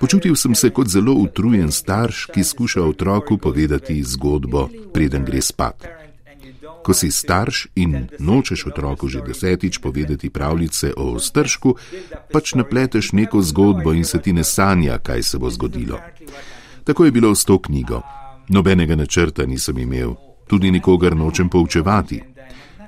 Počutil 0.00 0.32
sem 0.36 0.56
se 0.56 0.72
kot 0.72 0.88
zelo 0.88 1.12
utrujen 1.12 1.68
starš, 1.68 2.32
ki 2.32 2.40
skuša 2.40 2.80
otroku 2.88 3.36
povedati 3.36 4.00
zgodbo, 4.00 4.72
preden 4.92 5.28
gre 5.28 5.44
spat. 5.44 5.84
Ko 6.80 6.96
si 6.96 7.12
starš 7.12 7.68
in 7.76 8.08
nočeš 8.16 8.72
otroku 8.72 9.04
že 9.04 9.20
desetič 9.20 9.84
povedati 9.84 10.32
pravljice 10.32 10.96
o 10.96 11.20
stršku, 11.20 11.76
pač 12.32 12.56
napleteš 12.56 13.12
neko 13.12 13.44
zgodbo 13.44 13.92
in 13.92 14.08
se 14.08 14.16
ti 14.16 14.32
ne 14.32 14.44
sanja, 14.44 14.96
kaj 14.96 15.22
se 15.22 15.36
bo 15.36 15.52
zgodilo. 15.52 16.00
Tako 16.88 17.04
je 17.04 17.12
bilo 17.12 17.34
s 17.34 17.44
to 17.44 17.60
knjigo. 17.60 18.00
Nobenega 18.48 18.96
načrta 18.96 19.44
nisem 19.44 19.78
imel, 19.78 20.16
tudi 20.48 20.70
nikogar 20.70 21.16
nočem 21.16 21.48
poučevati. 21.52 22.29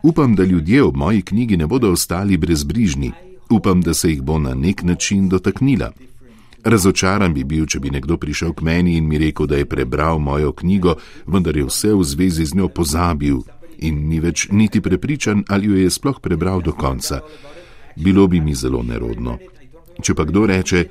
Upam, 0.02 0.34
da 0.34 0.44
ljudje 0.44 0.82
ob 0.82 0.96
moji 0.96 1.22
knjigi 1.22 1.56
ne 1.56 1.66
bodo 1.66 1.92
ostali 1.92 2.36
brezbrižni, 2.36 3.12
upam, 3.50 3.82
da 3.82 3.94
se 3.94 4.10
jih 4.10 4.22
bo 4.22 4.38
na 4.38 4.54
nek 4.54 4.82
način 4.82 5.28
dotaknila. 5.28 5.92
Razočaran 6.64 7.34
bi 7.34 7.44
bil, 7.44 7.66
če 7.66 7.80
bi 7.80 7.90
nekdo 7.90 8.16
prišel 8.16 8.52
k 8.52 8.62
meni 8.62 8.96
in 8.96 9.08
mi 9.08 9.18
rekel, 9.18 9.46
da 9.46 9.56
je 9.56 9.66
prebral 9.66 10.18
mojo 10.18 10.52
knjigo, 10.52 10.94
vendar 11.26 11.56
je 11.56 11.64
vse 11.66 11.94
v 11.94 12.04
zvezi 12.04 12.46
z 12.46 12.54
njo 12.54 12.68
pozabil 12.68 13.40
in 13.78 14.06
ni 14.08 14.20
več 14.20 14.46
niti 14.50 14.80
prepričan, 14.80 15.44
ali 15.48 15.66
jo 15.66 15.76
je 15.76 15.90
sploh 15.90 16.20
prebral 16.20 16.62
do 16.62 16.72
konca. 16.72 17.20
Bilo 17.96 18.26
bi 18.26 18.40
mi 18.40 18.54
zelo 18.54 18.82
nerodno. 18.82 19.38
Če 20.02 20.14
pa 20.14 20.24
kdo 20.24 20.46
reče, 20.46 20.84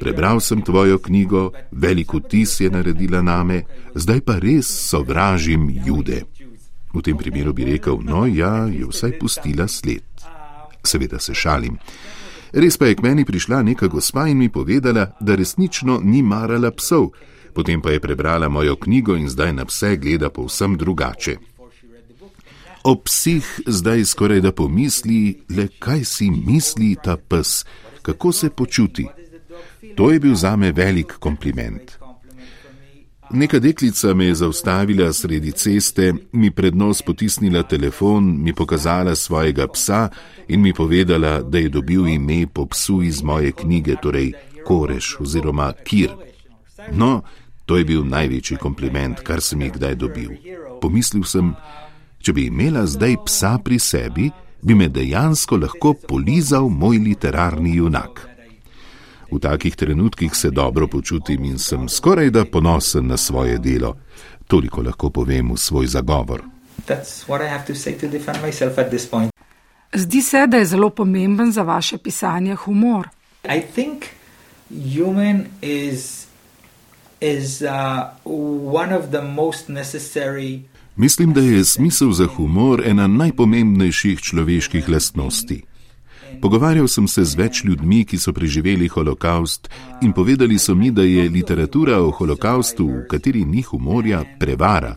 prebral 0.00 0.40
sem 0.40 0.62
tvojo 0.62 0.98
knjigo, 0.98 1.50
veliko 1.72 2.20
tis 2.20 2.60
je 2.60 2.70
naredila 2.70 3.22
name, 3.22 3.62
zdaj 3.94 4.20
pa 4.20 4.38
res 4.38 4.68
sovražim 4.68 5.70
jude. 5.86 6.22
V 6.94 7.02
tem 7.02 7.16
primeru 7.16 7.52
bi 7.52 7.64
rekel, 7.64 8.00
no 8.02 8.26
ja, 8.26 8.66
je 8.66 8.86
vsaj 8.86 9.18
pustila 9.18 9.68
sled. 9.68 10.02
Seveda 10.82 11.18
se 11.18 11.34
šalim. 11.34 11.78
Res 12.52 12.76
pa 12.76 12.90
je 12.90 12.96
k 12.98 13.04
meni 13.06 13.24
prišla 13.24 13.62
neka 13.62 13.86
gospa 13.86 14.26
in 14.26 14.38
mi 14.38 14.48
povedala, 14.48 15.12
da 15.20 15.34
resnično 15.38 16.00
ni 16.02 16.22
marala 16.22 16.72
psov, 16.74 17.12
potem 17.54 17.82
pa 17.82 17.94
je 17.94 18.00
prebrala 18.00 18.48
mojo 18.48 18.76
knjigo 18.76 19.14
in 19.16 19.28
zdaj 19.30 19.52
na 19.52 19.64
pse 19.64 19.96
gleda 19.96 20.30
povsem 20.30 20.76
drugače. 20.76 21.36
O 22.84 22.96
psih 22.96 23.44
zdaj 23.66 24.04
skoraj 24.04 24.40
da 24.40 24.52
pomisli, 24.52 25.44
le 25.50 25.68
kaj 25.78 26.04
si 26.04 26.30
misli 26.30 26.96
ta 27.04 27.16
pes, 27.16 27.64
kako 28.02 28.32
se 28.32 28.50
počuti. 28.50 29.06
To 29.96 30.10
je 30.10 30.20
bil 30.20 30.34
zame 30.34 30.72
velik 30.72 31.12
kompliment. 31.20 31.99
Neka 33.32 33.58
deklica 33.58 34.14
me 34.14 34.24
je 34.24 34.34
zaustavila 34.34 35.12
sredi 35.12 35.52
ceste, 35.52 36.14
mi 36.32 36.50
pred 36.50 36.76
nos 36.76 37.02
potisnila 37.02 37.62
telefon, 37.62 38.42
mi 38.42 38.52
pokazala 38.52 39.14
svojega 39.14 39.66
psa 39.68 40.08
in 40.48 40.60
mi 40.60 40.74
povedala, 40.74 41.42
da 41.42 41.58
je 41.58 41.68
dobil 41.68 42.08
ime 42.08 42.46
po 42.46 42.66
psu 42.66 43.02
iz 43.02 43.22
moje 43.22 43.52
knjige, 43.52 43.94
torej 44.02 44.32
Koreš 44.66 45.16
oziroma 45.20 45.72
Kir. 45.84 46.10
No, 46.92 47.22
to 47.66 47.76
je 47.76 47.84
bil 47.84 48.04
največji 48.04 48.56
kompliment, 48.56 49.20
kar 49.22 49.40
sem 49.40 49.62
jih 49.62 49.72
kdaj 49.72 49.94
dobil. 49.94 50.30
Pomislil 50.82 51.22
sem, 51.22 51.54
če 52.18 52.32
bi 52.32 52.48
imela 52.50 52.82
zdaj 52.86 53.14
psa 53.26 53.58
pri 53.62 53.78
sebi, 53.78 54.30
bi 54.62 54.74
me 54.74 54.88
dejansko 54.88 55.56
lahko 55.56 55.94
polizal 56.08 56.68
moj 56.68 56.98
literarni 56.98 57.76
junak. 57.76 58.29
V 59.30 59.38
takih 59.38 59.76
trenutkih 59.76 60.34
se 60.34 60.50
dobro 60.50 60.86
počutim 60.86 61.44
in 61.44 61.58
sem 61.58 61.88
skoraj 61.88 62.30
da 62.30 62.44
ponosen 62.44 63.06
na 63.06 63.16
svoje 63.16 63.58
delo. 63.58 63.96
Toliko 64.46 64.82
lahko 64.82 65.10
povem 65.10 65.52
v 65.52 65.56
svoj 65.56 65.86
zagovor. 65.86 66.42
Zdi 69.94 70.22
se, 70.22 70.46
da 70.46 70.56
je 70.56 70.64
zelo 70.64 70.90
pomemben 70.90 71.52
za 71.52 71.62
vaše 71.62 71.98
pisanje 71.98 72.54
humor. 72.54 73.08
Is, 75.62 76.26
is, 77.20 77.62
uh, 77.62 77.68
Mislim, 80.96 81.32
da 81.32 81.40
je 81.40 81.64
smisel 81.64 82.12
za 82.12 82.26
humor 82.26 82.82
ena 82.86 83.06
najpomembnejših 83.06 84.20
človeških 84.20 84.88
lastnosti. 84.88 85.69
Pogovarjal 86.40 86.88
sem 86.88 87.08
se 87.08 87.24
z 87.24 87.36
več 87.36 87.64
ljudmi, 87.64 88.04
ki 88.08 88.18
so 88.18 88.32
preživeli 88.32 88.88
holokaust 88.88 89.68
in 90.02 90.12
povedali 90.16 90.58
so 90.58 90.74
mi, 90.74 90.90
da 90.90 91.02
je 91.02 91.28
literatura 91.28 91.98
o 92.00 92.10
holokaustu, 92.10 92.86
v 92.86 93.06
kateri 93.10 93.44
ni 93.44 93.62
humorja, 93.62 94.22
prevara. 94.38 94.94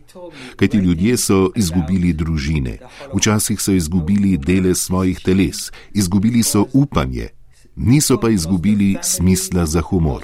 Kaj 0.56 0.68
ti 0.68 0.78
ljudje 0.78 1.18
so 1.18 1.40
izgubili 1.56 2.14
družine, 2.14 2.78
včasih 3.16 3.62
so 3.62 3.76
izgubili 3.76 4.38
dele 4.38 4.76
svojih 4.76 5.20
teles, 5.20 5.72
izgubili 5.94 6.44
so 6.44 6.68
upanje, 6.74 7.34
niso 7.76 8.20
pa 8.22 8.30
izgubili 8.30 8.96
smisla 9.02 9.66
za 9.66 9.82
humor. 9.82 10.24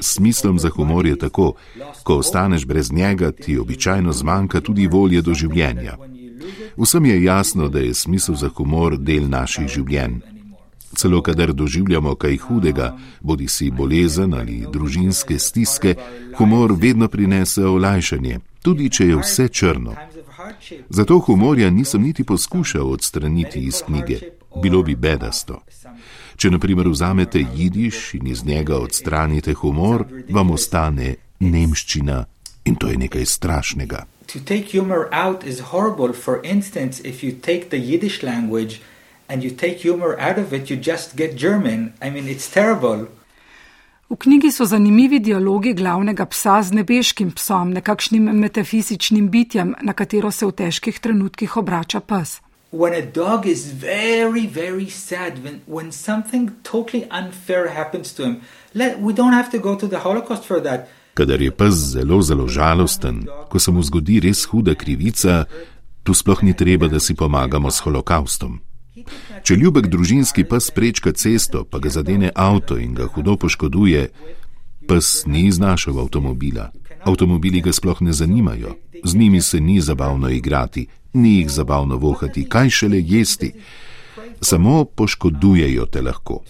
Smislom 0.00 0.58
za 0.58 0.70
humor 0.70 1.06
je 1.06 1.16
tako, 1.18 1.54
ko 2.02 2.18
ostaneš 2.22 2.66
brez 2.66 2.92
njega, 2.92 3.32
ti 3.32 3.58
običajno 3.58 4.12
zmanjka 4.12 4.60
tudi 4.60 4.86
volje 4.86 5.22
do 5.22 5.34
življenja. 5.34 5.96
Vsem 6.76 7.06
je 7.06 7.22
jasno, 7.22 7.68
da 7.68 7.78
je 7.78 7.94
smisel 7.94 8.34
za 8.34 8.48
humor 8.48 8.98
del 8.98 9.28
naših 9.28 9.68
življenj. 9.68 10.20
Celo 10.96 11.22
kadar 11.22 11.52
doživljamo 11.52 12.14
kaj 12.14 12.36
hudega, 12.36 12.96
bodi 13.20 13.48
si 13.48 13.70
bolezen 13.70 14.34
ali 14.34 14.64
družinske 14.72 15.38
stiske, 15.38 15.94
humor 16.38 16.72
vedno 16.72 17.08
prinese 17.08 17.64
olajšanje, 17.64 18.40
tudi 18.62 18.88
če 18.90 19.06
je 19.06 19.18
vse 19.20 19.48
črno. 19.48 19.94
Zato 20.88 21.18
humorja 21.18 21.70
nisem 21.70 22.02
niti 22.02 22.24
poskušal 22.24 22.90
odstraniti 22.92 23.60
iz 23.60 23.82
knjige, 23.86 24.18
bilo 24.62 24.82
bi 24.82 24.96
bedasto. 24.96 25.62
Če 26.36 26.50
naprimer 26.50 26.88
vzamete 26.88 27.44
jidiš 27.54 28.14
in 28.14 28.26
iz 28.26 28.44
njega 28.44 28.78
odstranite 28.78 29.54
humor, 29.54 30.06
vam 30.30 30.50
ostane 30.50 31.14
nemščina 31.40 32.24
in 32.64 32.76
to 32.76 32.88
je 32.88 32.96
nekaj 32.96 33.26
strašnega 33.26 34.06
to 34.28 34.40
take 34.40 34.66
humor 34.66 35.08
out 35.12 35.44
is 35.44 35.72
horrible. 35.72 36.12
For 36.12 36.40
instance, 36.44 37.00
if 37.00 37.22
you 37.22 37.32
take 37.32 37.70
the 37.70 37.78
Yiddish 37.78 38.22
language 38.22 38.80
and 39.28 39.42
you 39.42 39.50
take 39.50 39.78
humor 39.78 40.18
out 40.20 40.38
of 40.38 40.52
it, 40.52 40.70
you 40.70 40.76
just 40.76 41.16
get 41.16 41.36
German. 41.36 41.94
I 42.00 42.10
mean, 42.10 42.28
it's 42.28 42.50
terrible. 42.50 43.08
V 44.10 44.16
knjigi 44.16 44.50
so 44.52 44.64
zanimivi 44.64 45.18
dialogi 45.20 45.74
glavnega 45.74 46.24
psa 46.26 46.62
z 46.62 46.72
nebeškim 46.72 47.32
psom, 47.36 47.72
nekakšnim 47.76 48.30
metafizičnim 48.40 49.28
bitjem, 49.30 49.74
na 49.82 49.92
katero 49.92 50.30
se 50.30 50.46
v 50.46 50.52
težkih 50.52 51.00
trenutkih 51.00 51.56
obrača 51.56 52.00
pes. 52.00 52.40
When 52.72 52.92
a 52.92 53.02
dog 53.02 53.46
is 53.46 53.66
very, 53.72 54.46
very 54.46 54.88
sad, 54.88 55.44
when, 55.44 55.60
when 55.66 55.92
something 55.92 56.50
totally 56.62 57.04
unfair 57.10 57.68
happens 57.68 58.12
to 58.14 58.24
him, 58.24 58.40
let, 58.74 59.00
we 59.00 59.12
don't 59.12 59.32
have 59.32 59.50
to 59.50 59.58
go 59.58 59.76
to 59.76 59.86
the 59.86 59.98
Holocaust 59.98 60.44
for 60.44 60.60
that. 60.60 60.88
Kadar 61.18 61.42
je 61.42 61.50
pes 61.50 61.74
zelo, 61.74 62.22
zelo 62.22 62.46
žalosten, 62.46 63.24
ko 63.50 63.58
se 63.58 63.72
mu 63.74 63.82
zgodi 63.82 64.20
res 64.22 64.44
huda 64.46 64.76
krivica, 64.78 65.48
tu 66.06 66.14
sploh 66.14 66.44
ni 66.46 66.54
treba, 66.54 66.86
da 66.86 67.00
si 67.02 67.16
pomagamo 67.18 67.70
s 67.70 67.82
holokaustom. 67.82 68.60
Če 69.42 69.56
ljubek 69.58 69.88
družinski 69.90 70.44
pes 70.46 70.70
prečka 70.70 71.10
cesto, 71.12 71.64
pa 71.66 71.82
ga 71.82 71.90
zadene 71.90 72.30
avto 72.34 72.78
in 72.78 72.94
ga 72.94 73.08
hudo 73.10 73.34
poškoduje, 73.34 74.04
pes 74.86 75.26
ni 75.26 75.48
iznašal 75.50 75.98
avtomobila. 76.04 76.70
Avtomobili 77.02 77.64
ga 77.66 77.74
sploh 77.74 77.98
ne 78.06 78.14
zanimajo, 78.14 78.76
z 79.02 79.14
njimi 79.18 79.42
se 79.42 79.60
ni 79.60 79.80
zabavno 79.80 80.30
igrati, 80.30 80.86
ni 81.18 81.38
jih 81.40 81.50
zabavno 81.50 81.98
vohati, 81.98 82.46
kaj 82.46 82.70
šele 82.70 83.02
jesti. 83.02 83.52
Samo 84.40 84.84
poškodujejo 84.84 85.86
te 85.90 86.02
lahko. 86.02 86.44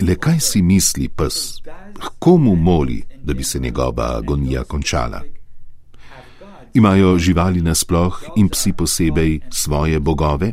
Le 0.00 0.14
kaj 0.16 0.40
si 0.40 0.62
misli 0.62 1.08
pes, 1.08 1.60
komu 2.18 2.54
moli, 2.56 3.02
da 3.22 3.34
bi 3.34 3.44
se 3.44 3.58
njegova 3.58 4.16
agonija 4.16 4.64
končala? 4.64 5.22
Imajo 6.74 7.18
živali 7.18 7.60
nasploh 7.60 8.22
in 8.36 8.48
psi 8.48 8.72
posebej 8.72 9.40
svoje 9.50 10.00
bogove? 10.00 10.52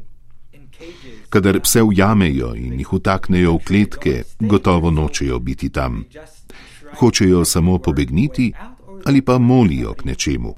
Kadar 1.30 1.60
pse 1.60 1.84
ujamejo 1.84 2.56
in 2.56 2.80
jih 2.80 2.94
utaknejo 2.94 3.54
v 3.54 3.64
kletke, 3.68 4.24
gotovo 4.40 4.92
nočejo 4.92 5.40
biti 5.40 5.70
tam. 5.70 6.04
Hočejo 7.00 7.46
samo 7.46 7.78
pobegniti 7.78 8.54
ali 9.06 9.22
pa 9.22 9.38
molijo 9.38 9.94
k 9.94 10.06
nečemu. 10.06 10.56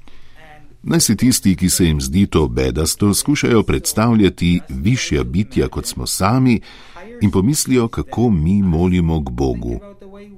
Naj 0.84 1.00
se 1.00 1.16
tisti, 1.16 1.56
ki 1.56 1.70
se 1.70 1.86
jim 1.86 2.02
zdi 2.02 2.26
to 2.28 2.48
bedasto, 2.48 3.14
skušajo 3.14 3.64
predstavljati 3.64 4.60
višja 4.70 5.24
bitja 5.24 5.68
kot 5.68 5.86
smo 5.86 6.08
sami 6.08 6.62
in 7.22 7.32
pomislijo, 7.32 7.88
kako 7.88 8.30
mi 8.30 8.62
molimo 8.62 9.24
k 9.24 9.30
Bogu, 9.30 9.80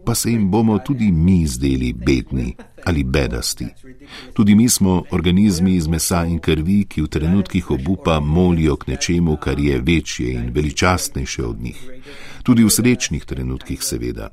pa 0.05 0.15
se 0.15 0.31
jim 0.31 0.51
bomo 0.51 0.79
tudi 0.79 1.11
mi 1.11 1.47
zdeli 1.47 1.93
bedni 1.93 2.55
ali 2.85 3.03
bedasti. 3.03 3.67
Tudi 4.33 4.55
mi 4.55 4.69
smo 4.69 5.03
organizmi 5.11 5.75
iz 5.75 5.87
mesa 5.87 6.25
in 6.25 6.39
krvi, 6.39 6.85
ki 6.89 7.01
v 7.01 7.07
trenutkih 7.07 7.71
obupa 7.71 8.19
molijo 8.19 8.75
k 8.75 8.87
nečemu, 8.87 9.37
kar 9.37 9.59
je 9.59 9.81
večje 9.81 10.33
in 10.33 10.51
veličastnejše 10.53 11.45
od 11.45 11.61
njih. 11.61 11.89
Tudi 12.43 12.63
v 12.63 12.69
srečnih 12.69 13.25
trenutkih, 13.25 13.83
seveda, 13.83 14.29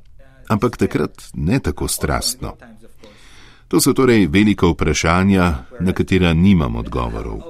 ampak 0.47 0.77
takrat 0.77 1.23
ne 1.33 1.59
tako 1.59 1.87
strastno. 1.87 2.55
To 3.67 3.81
so 3.81 3.93
torej 3.93 4.27
velika 4.27 4.67
vprašanja, 4.67 5.53
na 5.79 5.93
katera 5.93 6.33
nimam 6.33 6.75
odgovorov. 6.75 7.41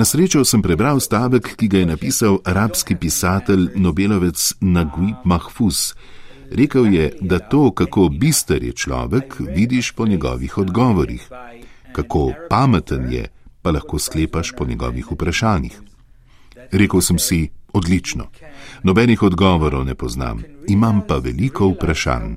Na 0.00 0.04
srečo 0.08 0.40
sem 0.48 0.62
prebral 0.64 0.96
stavek, 0.96 1.60
ki 1.60 1.66
ga 1.68 1.78
je 1.82 1.86
napisal 1.92 2.38
arabski 2.48 2.96
pisatelj 2.96 3.76
Nobelovec 3.76 4.54
Naguib 4.64 5.26
Mahfuz. 5.28 5.92
Rekel 6.48 6.88
je, 6.88 7.10
da 7.20 7.36
to, 7.38 7.68
kako 7.68 8.08
bister 8.08 8.64
je 8.64 8.72
človek, 8.72 9.36
vidiš 9.38 9.92
po 9.92 10.06
njegovih 10.06 10.58
odgovorih. 10.58 11.28
Kako 11.92 12.32
pameten 12.48 13.12
je, 13.12 13.28
pa 13.62 13.76
lahko 13.76 13.98
sklepaš 13.98 14.54
po 14.56 14.64
njegovih 14.64 15.12
vprašanjih. 15.12 15.76
Rekel 16.72 17.00
sem 17.00 17.18
si, 17.18 17.50
odlično. 17.72 18.32
Nobenih 18.82 19.22
odgovorov 19.22 19.84
ne 19.84 19.94
poznam, 19.94 20.40
imam 20.68 21.04
pa 21.08 21.20
veliko 21.20 21.68
vprašanj. 21.76 22.34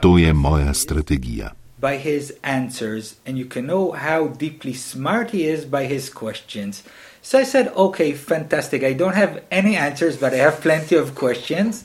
To 0.00 0.18
je 0.18 0.32
moja 0.32 0.74
strategija. 0.74 1.54
By 1.80 1.96
his 1.96 2.34
answers, 2.42 3.16
and 3.26 3.38
you 3.38 3.46
can 3.46 3.64
know 3.66 3.92
how 3.92 4.28
deeply 4.28 4.74
smart 4.74 5.30
he 5.30 5.48
is 5.48 5.64
by 5.64 5.84
his 5.86 6.10
questions. 6.10 6.82
So 7.22 7.38
I 7.38 7.44
said, 7.44 7.72
okay, 7.76 8.12
fantastic. 8.12 8.82
I 8.82 8.92
don't 8.92 9.14
have 9.14 9.42
any 9.50 9.76
answers, 9.76 10.16
but 10.16 10.32
I 10.32 10.36
have 10.36 10.60
plenty 10.60 10.96
of 10.96 11.14
questions. 11.14 11.84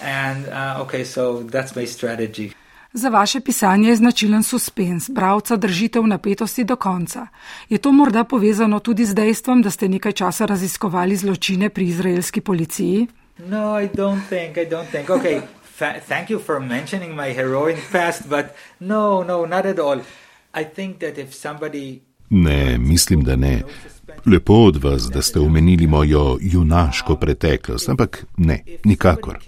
And 0.00 0.48
uh, 0.48 0.82
okay, 0.84 1.04
so 1.04 1.42
that's 1.42 1.76
my 1.76 1.86
strategy. 1.86 2.52
Za 2.92 3.08
vaše 3.08 3.40
pisanje 3.40 3.88
je 3.88 3.96
značilen 3.96 4.42
suspens, 4.42 5.10
bravca 5.10 5.56
držite 5.56 6.00
v 6.00 6.06
napetosti 6.06 6.64
do 6.64 6.76
konca. 6.76 7.26
Je 7.68 7.78
to 7.78 7.92
morda 7.92 8.24
povezano 8.24 8.80
tudi 8.80 9.04
z 9.04 9.14
dejstvom, 9.14 9.62
da 9.62 9.70
ste 9.70 9.88
nekaj 9.88 10.12
časa 10.12 10.46
raziskovali 10.46 11.16
zločine 11.16 11.68
pri 11.68 11.86
izraelski 11.86 12.40
policiji? 12.40 13.06
No, 13.38 13.80
I 13.80 13.88
don't 13.88 14.20
think, 14.28 14.58
I 14.58 14.66
don't 14.66 14.90
think. 14.90 15.08
Okay, 15.08 15.40
thank 15.80 16.30
you 16.30 16.38
for 16.38 16.60
mentioning 16.60 17.14
my 17.14 17.32
heroic 17.32 17.78
past, 17.92 18.28
but 18.28 18.54
no, 18.80 19.22
no, 19.22 19.46
not 19.46 19.66
at 19.66 19.78
all. 19.78 20.00
I 20.54 20.64
think 20.64 20.98
that 20.98 21.18
if 21.18 21.34
somebody. 21.34 22.00
Ne, 22.30 22.78
mislim, 22.78 23.24
da 23.24 23.36
ne. 23.36 23.62
Lepo 24.26 24.54
od 24.54 24.84
vas, 24.84 25.02
da 25.02 25.22
ste 25.22 25.40
omenili 25.40 25.86
mojo 25.86 26.38
junaško 26.40 27.16
preteklost, 27.16 27.88
ampak 27.88 28.26
ne, 28.36 28.62
nikakor. 28.84 29.38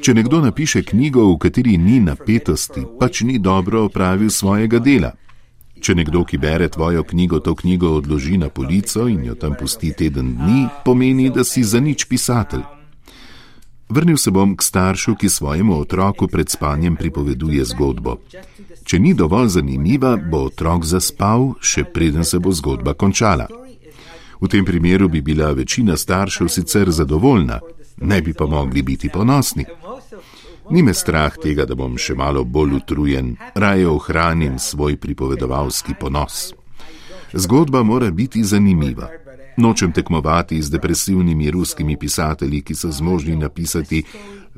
Če 0.00 0.14
nekdo 0.14 0.40
napiše 0.40 0.82
knjigo, 0.82 1.24
v 1.32 1.38
kateri 1.38 1.76
ni 1.78 2.00
napetosti, 2.00 2.82
pač 3.00 3.22
ni 3.24 3.38
dobro 3.38 3.84
opravil 3.84 4.30
svojega 4.30 4.78
dela. 4.78 5.14
Če 5.80 5.94
nekdo, 5.94 6.24
ki 6.28 6.38
bere 6.38 6.68
tvojo 6.68 7.04
knjigo, 7.04 7.40
to 7.40 7.54
knjigo 7.54 7.94
odloži 7.96 8.38
na 8.38 8.48
polico 8.48 9.08
in 9.08 9.24
jo 9.24 9.34
tam 9.34 9.56
pusti 9.58 9.92
teden 9.92 10.34
dni, 10.36 10.66
pomeni, 10.84 11.30
da 11.30 11.44
si 11.44 11.64
za 11.64 11.80
nič 11.80 12.04
pisatelj. 12.08 12.62
Vrnil 13.88 14.16
se 14.16 14.30
bom 14.30 14.56
k 14.56 14.62
staršu, 14.62 15.14
ki 15.14 15.28
svojemu 15.28 15.80
otroku 15.80 16.28
pred 16.28 16.50
spanjem 16.50 16.96
pripoveduje 16.96 17.64
zgodbo. 17.64 18.16
Če 18.84 18.98
ni 18.98 19.14
dovolj 19.14 19.48
zanimiva, 19.48 20.16
bo 20.16 20.44
otrok 20.48 20.84
zaspal, 20.84 21.54
še 21.60 21.84
preden 21.84 22.24
se 22.24 22.38
bo 22.38 22.52
zgodba 22.52 22.94
končala. 22.94 23.46
V 24.40 24.48
tem 24.48 24.64
primeru 24.64 25.08
bi 25.08 25.20
bila 25.20 25.52
večina 25.52 25.96
staršev 25.96 26.48
sicer 26.48 26.90
zadovoljna, 26.90 27.60
ne 27.96 28.22
bi 28.22 28.34
pa 28.34 28.46
mogli 28.46 28.82
biti 28.82 29.08
ponosni. 29.08 29.64
Ni 30.70 30.82
me 30.82 30.94
strah 30.94 31.36
tega, 31.36 31.64
da 31.64 31.74
bom 31.74 31.98
še 31.98 32.14
malo 32.14 32.44
bolj 32.44 32.78
utrujen, 32.80 33.36
raje 33.54 33.88
ohranim 33.88 34.58
svoj 34.58 34.96
pripovedovalski 34.96 35.94
ponos. 36.00 36.54
Zgodba 37.32 37.82
mora 37.82 38.10
biti 38.10 38.44
zanimiva. 38.44 39.08
Nočem 39.56 39.92
tekmovati 39.92 40.62
z 40.62 40.70
depresivnimi 40.70 41.50
ruskimi 41.50 41.96
pisatelji, 41.96 42.62
ki 42.62 42.74
so 42.74 42.90
zmožni 42.90 43.36
napisati 43.36 44.02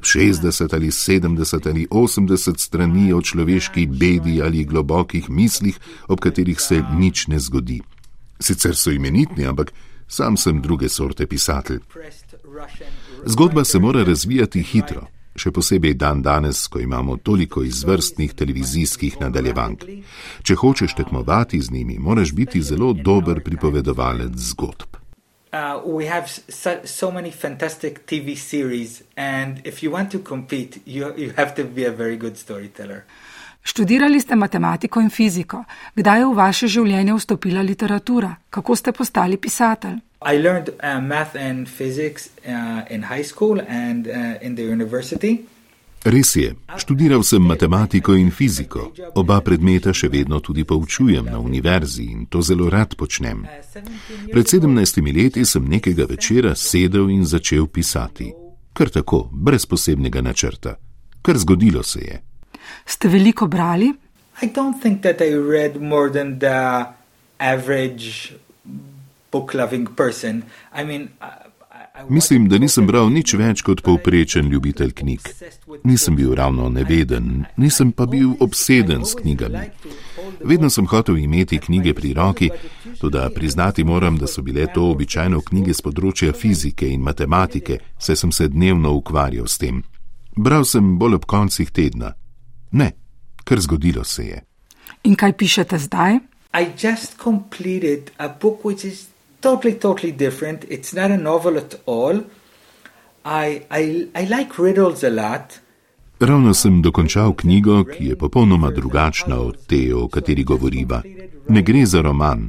60 0.00 0.74
ali 0.74 0.86
70 0.86 1.68
ali 1.68 1.86
80 1.90 2.58
strani 2.58 3.12
o 3.12 3.22
človeški 3.22 3.86
bedi 3.86 4.42
ali 4.42 4.64
globokih 4.64 5.30
mislih, 5.30 5.78
ob 6.08 6.20
katerih 6.20 6.60
se 6.60 6.82
nič 6.98 7.26
ne 7.26 7.38
zgodi. 7.38 7.80
Sicer 8.40 8.76
so 8.76 8.90
imenitni, 8.90 9.46
ampak 9.46 9.72
sam 10.08 10.36
sem 10.36 10.62
druge 10.62 10.88
sorte 10.88 11.26
pisatelj. 11.26 11.80
Zgodba 13.24 13.64
se 13.64 13.78
mora 13.78 14.04
razvijati 14.04 14.62
hitro, 14.62 15.06
še 15.36 15.52
posebej 15.52 15.94
dan 15.94 16.22
danes, 16.22 16.66
ko 16.68 16.80
imamo 16.80 17.16
toliko 17.16 17.62
izvrstnih 17.62 18.34
televizijskih 18.34 19.20
nadaljevank. 19.20 19.84
Če 20.42 20.54
hočeš 20.54 20.96
tekmovati 20.96 21.60
z 21.60 21.70
njimi, 21.70 21.98
moraš 21.98 22.32
biti 22.32 22.62
zelo 22.62 22.92
dober 22.92 23.42
pripovedovalec 23.44 24.36
zgodb. 24.50 24.96
Uh, 25.52 25.80
we 25.86 26.08
have 26.08 26.28
so, 26.28 26.80
so 26.84 27.10
many 27.10 27.30
fantastic 27.30 28.04
TV 28.06 28.36
series, 28.36 29.02
and 29.16 29.60
if 29.64 29.82
you 29.82 29.90
want 29.90 30.10
to 30.10 30.18
compete, 30.18 30.80
you, 30.84 31.14
you 31.16 31.32
have 31.36 31.54
to 31.54 31.64
be 31.64 31.84
a 31.86 31.90
very 31.90 32.16
good 32.16 32.36
storyteller. 32.36 33.04
Študirali 33.66 34.20
ste 34.20 34.36
matematiko 34.36 35.00
in 35.00 35.10
fiziko. 35.10 35.64
Kdaj 35.94 36.18
je 36.18 36.26
v 36.26 36.34
vaše 36.34 36.66
življenje 36.70 37.14
vstopila 37.14 37.62
literatura? 37.62 38.36
Kako 38.50 38.76
ste 38.76 38.92
postali 38.92 39.36
pisatelj? 39.36 39.96
I 40.26 40.38
learned 40.38 40.74
uh, 40.82 41.00
math 41.00 41.36
and 41.36 41.68
physics 41.68 42.30
uh, 42.48 42.82
in 42.90 43.02
high 43.02 43.22
school 43.22 43.60
and 43.60 44.08
uh, 44.08 44.38
in 44.42 44.56
the 44.56 44.62
university. 44.62 45.46
Res 46.06 46.36
je, 46.36 46.54
študiral 46.76 47.22
sem 47.22 47.42
matematiko 47.42 48.14
in 48.14 48.30
fiziko. 48.30 48.92
Oba 49.14 49.40
predmeta 49.40 49.90
še 49.94 50.06
vedno 50.10 50.38
tudi 50.40 50.62
poučujem 50.62 51.26
na 51.26 51.38
univerzi 51.42 52.06
in 52.12 52.26
to 52.30 52.42
zelo 52.42 52.68
rad 52.70 52.94
počnem. 52.98 53.42
Pred 54.30 54.50
sedemnajstimi 54.50 55.14
leti 55.14 55.44
sem 55.44 55.66
nekega 55.66 56.06
večera 56.06 56.54
sedel 56.54 57.10
in 57.10 57.26
začel 57.26 57.66
pisati. 57.66 58.30
Kar 58.72 58.90
tako, 58.94 59.28
brez 59.32 59.66
posebnega 59.66 60.22
načrta. 60.22 60.76
Kar 61.22 61.38
zgodilo 61.38 61.82
se 61.82 62.00
je. 62.00 62.22
Ste 62.86 63.08
veliko 63.08 63.46
brali? 63.46 63.92
I 64.42 64.46
don't 64.46 64.78
think 64.82 65.02
that 65.02 65.20
I 65.20 65.34
read 65.34 65.80
more 65.80 66.10
than 66.10 66.38
the 66.38 66.86
average 67.38 68.34
book 69.30 69.54
loving 69.54 69.88
person. 69.96 70.42
I 70.72 70.84
mean, 70.84 71.10
Mislim, 72.08 72.48
da 72.48 72.58
nisem 72.58 72.86
bral 72.86 73.08
nič 73.10 73.32
več 73.34 73.62
kot 73.64 73.80
povprečen 73.84 74.50
ljubitelj 74.52 74.92
knjig. 75.00 75.28
Nisem 75.84 76.16
bil 76.16 76.34
ravno 76.36 76.68
neveden, 76.68 77.46
nisem 77.56 77.92
pa 77.92 78.06
bil 78.06 78.34
obseden 78.40 79.04
s 79.04 79.16
knjigami. 79.16 79.62
Vedno 80.44 80.70
sem 80.70 80.86
hotel 80.86 81.18
imeti 81.18 81.58
knjige 81.58 81.94
pri 81.94 82.12
roki, 82.12 82.50
tudi 83.00 83.24
priznati 83.34 83.84
moram, 83.84 84.18
da 84.18 84.26
so 84.26 84.42
bile 84.42 84.66
to 84.74 84.90
običajno 84.90 85.40
knjige 85.40 85.74
z 85.74 85.86
področja 85.88 86.36
fizike 86.36 86.88
in 86.92 87.00
matematike, 87.00 87.80
saj 87.98 88.20
sem 88.22 88.32
se 88.32 88.48
dnevno 88.52 88.92
ukvarjal 89.00 89.48
s 89.48 89.58
tem. 89.58 89.82
Bral 90.36 90.68
sem 90.68 90.98
bolj 91.00 91.22
ob 91.22 91.24
koncih 91.24 91.72
tedna. 91.72 92.12
Ne, 92.76 92.92
kar 93.44 93.60
zgodilo 93.60 94.04
se 94.04 94.28
je. 94.28 94.44
In 95.08 95.16
kaj 95.16 95.32
pišete 95.32 95.78
zdaj? 95.88 96.20
I 96.52 96.72
just 96.76 97.16
completed 97.16 98.12
a 98.18 98.28
book 98.28 98.64
which 98.64 98.84
is 98.84 99.08
totally, 99.46 99.74
totally 99.78 100.12
different. 100.12 100.64
It's 100.68 100.92
not 100.92 101.10
a 101.10 101.16
novel 101.16 101.56
at 101.56 101.74
all. 101.86 102.16
I, 103.24 103.62
I, 103.70 104.08
I 104.14 104.24
like 104.26 104.58
riddles 104.58 105.04
a 105.04 105.10
lot. 105.10 105.60
Ravno 106.20 106.54
sem 106.54 106.82
dokončal 106.82 107.34
knjigo, 107.36 107.84
ki 107.84 108.08
je 108.08 108.16
popolnoma 108.16 108.70
drugačna 108.70 109.36
od 109.40 109.66
te, 109.66 109.94
o 109.94 110.08
kateri 110.08 110.44
govoriva. 110.44 111.02
Ne 111.48 111.62
gre 111.62 111.86
za 111.86 112.00
roman. 112.02 112.48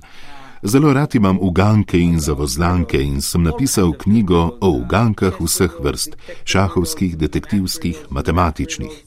Zelo 0.63 0.93
rad 0.93 1.15
imam 1.15 1.37
uganke 1.41 1.99
in 1.99 2.19
zavozlanke 2.19 3.01
in 3.03 3.21
sem 3.21 3.43
napisal 3.43 3.91
knjigo 3.93 4.57
o 4.61 4.69
ugankah 4.69 5.41
vseh 5.41 5.75
vrst: 5.83 6.17
šahovskih, 6.43 7.17
detektivskih, 7.17 7.97
matematičnih. 8.09 9.03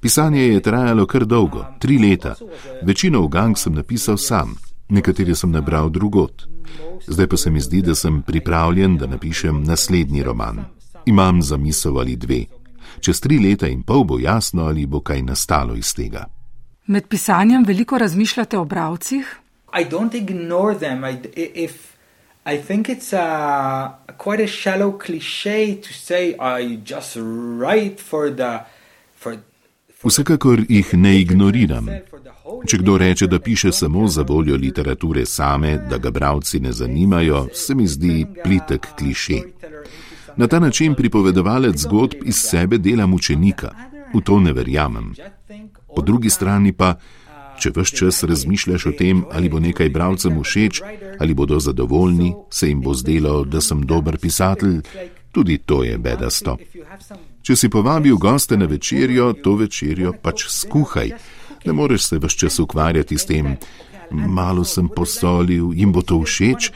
Pisanje 0.00 0.46
je 0.46 0.60
trajalo 0.60 1.06
kar 1.06 1.24
dolgo, 1.24 1.66
tri 1.78 1.98
leta. 1.98 2.34
Večino 2.82 3.20
ugank 3.20 3.58
sem 3.58 3.74
napisal 3.74 4.16
sam, 4.16 4.56
nekatere 4.88 5.34
sem 5.34 5.50
nabral 5.50 5.90
drugot. 5.90 6.48
Zdaj 7.06 7.26
pa 7.26 7.36
se 7.36 7.50
mi 7.50 7.60
zdi, 7.60 7.82
da 7.82 7.94
sem 7.94 8.22
pripravljen, 8.22 8.96
da 8.96 9.06
napišem 9.06 9.62
naslednji 9.64 10.22
roman. 10.22 10.64
Imam 11.06 11.42
zamisel 11.42 11.98
ali 11.98 12.16
dve. 12.16 12.44
Čez 13.00 13.20
tri 13.20 13.38
leta 13.38 13.68
in 13.68 13.82
pol 13.82 14.04
bo 14.04 14.18
jasno, 14.18 14.66
ali 14.66 14.86
bo 14.86 15.00
kaj 15.00 15.22
nastalo 15.22 15.74
iz 15.74 15.94
tega. 15.94 16.24
Med 16.86 17.08
pisanjem 17.08 17.64
veliko 17.64 17.98
razmišljate 17.98 18.58
o 18.58 18.64
bravcih? 18.64 19.40
I 19.80 19.84
don't 19.84 20.14
ignore 20.14 20.78
them. 20.78 21.04
I, 21.04 21.18
if 21.36 21.72
I 22.46 22.58
think 22.58 22.88
it's 22.88 23.12
a 23.12 23.98
quite 24.18 24.44
a 24.44 24.46
shallow 24.46 24.92
cliche 25.06 25.80
to 25.80 25.92
say 25.92 26.36
I 26.38 26.78
just 26.84 27.16
write 27.16 28.00
for 28.10 28.30
the. 28.30 28.73
Vsekakor 30.04 30.60
jih 30.68 30.94
ne 30.94 31.20
ignoriram. 31.20 31.88
Če 32.68 32.78
kdo 32.80 32.96
reče, 32.98 33.26
da 33.26 33.40
piše 33.40 33.72
samo 33.72 34.08
za 34.08 34.22
voljo 34.22 34.56
literature 34.56 35.26
same, 35.26 35.78
da 35.90 35.98
ga 35.98 36.10
bravci 36.10 36.60
ne 36.60 36.72
zanimajo, 36.72 37.46
se 37.52 37.74
mi 37.74 37.86
zdi 37.86 38.26
plitek 38.44 38.86
kliše. 38.98 39.40
Na 40.36 40.46
ta 40.46 40.60
način 40.60 40.94
pripovedovalec 40.94 41.76
zgodb 41.76 42.24
iz 42.24 42.36
sebe 42.36 42.78
dela 42.78 43.06
mučenika. 43.06 43.70
V 44.14 44.20
to 44.20 44.40
ne 44.40 44.52
verjamem. 44.52 45.12
Po 45.96 46.02
drugi 46.02 46.30
strani 46.30 46.72
pa, 46.72 46.94
če 47.58 47.70
vse 47.76 47.96
čas 47.96 48.22
razmišljaš 48.24 48.86
o 48.86 48.92
tem, 48.98 49.24
ali 49.32 49.48
bo 49.48 49.60
nekaj 49.60 49.88
bravcem 49.88 50.40
všeč, 50.42 50.82
ali 51.20 51.34
bodo 51.34 51.60
zadovoljni, 51.60 52.34
se 52.50 52.68
jim 52.68 52.80
bo 52.80 52.94
zdelo, 52.94 53.44
da 53.44 53.60
sem 53.60 53.82
dober 53.86 54.18
pisatelj, 54.18 54.80
tudi 55.32 55.58
to 55.58 55.84
je 55.84 55.98
bedasto. 55.98 56.56
Če 57.44 57.56
si 57.60 57.68
povabil 57.68 58.16
goste 58.16 58.56
na 58.56 58.64
večerjo, 58.64 59.34
to 59.44 59.58
večerjo 59.60 60.14
pač 60.22 60.46
skuhaj. 60.48 61.10
Ne 61.64 61.72
moreš 61.72 62.06
se 62.08 62.18
vse 62.18 62.38
čas 62.38 62.58
ukvarjati 62.58 63.18
s 63.18 63.28
tem, 63.28 63.56
malo 64.10 64.64
sem 64.64 64.88
posolil, 64.88 65.72
jim 65.76 65.92
bo 65.92 66.00
to 66.02 66.22
všeč, 66.24 66.70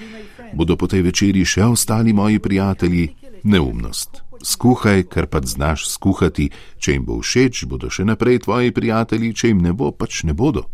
bodo 0.52 0.76
po 0.76 0.84
tej 0.84 1.02
večerji 1.08 1.44
še 1.44 1.64
ostali 1.64 2.12
moji 2.12 2.38
prijatelji. 2.38 3.08
Neumnost. 3.48 4.22
Skuhaj, 4.44 5.06
kar 5.08 5.26
pa 5.26 5.40
znaš 5.40 5.88
skuhati, 5.88 6.50
če 6.78 6.92
jim 6.92 7.04
bo 7.04 7.16
všeč, 7.22 7.64
bodo 7.64 7.88
še 7.88 8.04
naprej 8.04 8.44
tvoji 8.44 8.74
prijatelji, 8.74 9.32
če 9.34 9.52
jim 9.52 9.62
ne 9.64 9.72
bo, 9.72 9.92
pač 9.92 10.24
ne 10.28 10.34
bodo. 10.36 10.66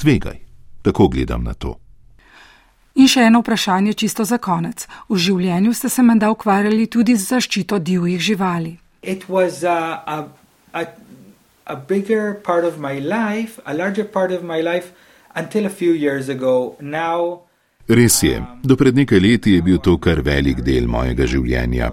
Tvegaj. 0.00 0.38
Tako 0.82 1.08
gledam 1.08 1.44
na 1.44 1.52
to. 1.54 1.76
In 2.94 3.08
še 3.08 3.28
eno 3.28 3.40
vprašanje, 3.40 3.94
čisto 3.94 4.24
za 4.24 4.40
konec. 4.40 4.86
V 5.08 5.16
življenju 5.16 5.72
ste 5.76 5.88
se 5.88 6.02
menda 6.02 6.32
ukvarjali 6.32 6.88
tudi 6.88 7.16
z 7.16 7.28
zaščito 7.36 7.78
divjih 7.78 8.20
živali. 8.20 8.81
It 9.02 9.28
was 9.28 9.64
a, 9.64 10.02
a, 10.06 10.28
a, 10.72 10.86
a 11.66 11.76
bigger 11.76 12.34
part 12.34 12.64
of 12.64 12.78
my 12.78 13.00
life, 13.00 13.58
a 13.66 13.74
larger 13.74 14.04
part 14.04 14.30
of 14.30 14.44
my 14.44 14.60
life 14.60 14.92
until 15.34 15.66
a 15.66 15.70
few 15.70 15.92
years 15.92 16.28
ago. 16.28 16.76
Now, 16.80 17.42
Res 17.88 18.22
je, 18.22 18.38
do 18.62 18.76
pred 18.78 18.94
nekaj 18.94 19.18
leti 19.20 19.56
je 19.56 19.62
bil 19.62 19.78
to 19.82 19.96
kar 19.98 20.22
velik 20.22 20.62
del 20.62 20.86
mojega 20.86 21.26
življenja. 21.26 21.90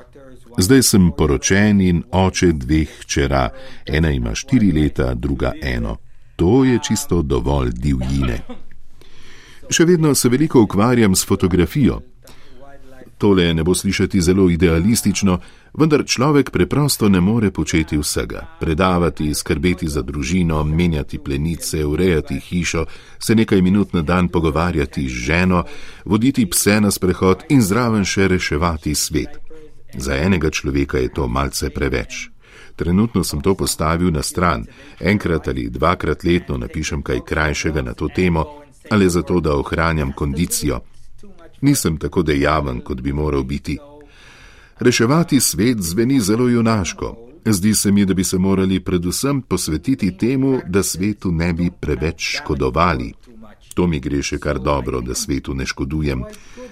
Zdaj 0.60 0.84
sem 0.86 1.10
poročen 1.18 1.82
in 1.82 2.04
oče 2.14 2.52
dveh 2.62 3.00
hčera, 3.02 3.48
ena 3.88 4.12
ima 4.14 4.36
štiri 4.36 4.70
leta, 4.76 5.14
druga 5.14 5.54
eno. 5.62 5.98
To 6.36 6.64
je 6.64 6.78
čisto 6.84 7.22
dovolj 7.22 7.72
divjine. 7.74 8.44
Še 9.70 9.86
vedno 9.86 10.14
se 10.16 10.30
veliko 10.30 10.62
ukvarjam 10.62 11.16
s 11.16 11.26
fotografijo. 11.26 12.02
Tole 13.20 13.54
ne 13.54 13.64
bo 13.64 13.74
slišati 13.76 14.22
zelo 14.22 14.50
idealistično, 14.50 15.40
vendar 15.74 16.06
človek 16.06 16.52
preprosto 16.52 17.10
ne 17.10 17.20
more 17.22 17.52
početi 17.52 17.98
vsega: 17.98 18.46
predavati, 18.60 19.34
skrbeti 19.34 19.88
za 19.88 20.02
družino, 20.02 20.64
menjati 20.64 21.20
plenice, 21.20 21.86
urejati 21.86 22.40
hišo, 22.40 22.86
se 23.20 23.36
nekaj 23.36 23.62
minut 23.62 23.94
na 23.94 24.02
dan 24.02 24.28
pogovarjati 24.28 25.10
z 25.10 25.12
ženo, 25.12 25.64
voditi 26.06 26.46
pse 26.46 26.80
na 26.82 26.92
sprehod 26.92 27.44
in 27.50 27.62
zraven 27.62 28.06
še 28.06 28.28
reševati 28.28 28.96
svet. 28.96 29.36
Za 29.98 30.16
enega 30.16 30.50
človeka 30.50 30.98
je 30.98 31.14
to 31.14 31.28
malce 31.28 31.70
preveč. 31.70 32.30
Trenutno 32.76 33.24
sem 33.24 33.42
to 33.42 33.56
postavil 33.56 34.12
na 34.12 34.24
stran, 34.24 34.64
enkrat 35.00 35.48
ali 35.48 35.70
dvakrat 35.70 36.24
letno 36.24 36.58
napišem 36.58 37.02
kaj 37.02 37.20
krajšega 37.28 37.82
na 37.82 37.94
to 37.94 38.08
temo, 38.08 38.46
ali 38.90 39.10
zato, 39.10 39.40
da 39.40 39.58
ohranjam 39.60 40.14
kondicijo. 40.16 40.80
Nisem 41.62 41.98
tako 41.98 42.24
dejaven, 42.24 42.82
kot 42.82 43.02
bi 43.02 43.14
moral 43.14 43.44
biti. 43.44 43.78
Reševati 44.80 45.40
svet 45.40 45.82
zveni 45.82 46.20
zelo 46.20 46.48
junaško. 46.48 47.18
Zdi 47.46 47.74
se 47.76 47.92
mi, 47.92 48.06
da 48.06 48.14
bi 48.14 48.24
se 48.24 48.38
morali 48.38 48.80
predvsem 48.80 49.42
posvetiti 49.42 50.18
temu, 50.18 50.60
da 50.68 50.84
svetu 50.84 51.32
ne 51.32 51.54
bi 51.54 51.70
preveč 51.80 52.38
škodovali. 52.38 53.14
To 53.74 53.88
mi 53.88 54.00
gre 54.00 54.22
še 54.24 54.38
kar 54.40 54.60
dobro, 54.60 55.02
da 55.02 55.16
svetu 55.16 55.54
ne 55.54 55.66
škodujem. 55.66 56.24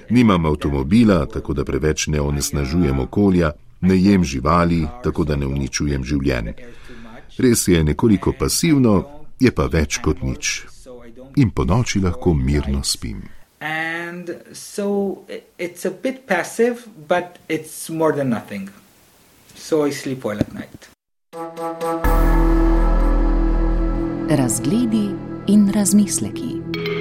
Nimam 0.09 0.45
avtomobila, 0.45 1.25
tako 1.25 1.53
da 1.53 1.65
preveč 1.65 2.07
ne 2.07 2.21
onesnažujem 2.21 2.99
okolja, 2.99 3.51
ne 3.81 3.97
jem 3.97 4.23
živali, 4.23 4.87
tako 5.03 5.23
da 5.23 5.35
ne 5.35 5.47
uničujem 5.47 6.03
življenj. 6.03 6.53
Res 7.37 7.67
je 7.67 7.83
nekoliko 7.83 8.33
pasivno, 8.39 9.03
je 9.39 9.51
pa 9.51 9.67
več 9.71 10.01
kot 10.01 10.23
nič. 10.23 10.65
In 11.37 11.51
po 11.51 11.65
noči 11.65 12.01
lahko 12.01 12.33
mirno 12.33 12.83
spim. 12.83 13.21
And 14.07 14.43
so 14.53 15.25
it's 15.57 15.85
a 15.85 15.91
bit 15.91 16.27
passive, 16.27 16.87
but 17.07 17.37
it's 17.49 17.89
more 17.89 18.13
than 18.13 18.29
nothing. 18.29 18.69
So 19.55 19.83
I 19.83 19.89
sleep 19.91 20.23
well 20.23 20.39
at 20.39 20.53
night. 20.53 20.87
Razgledi 24.39 25.07
in 25.47 25.61
razmisleki. 25.77 26.96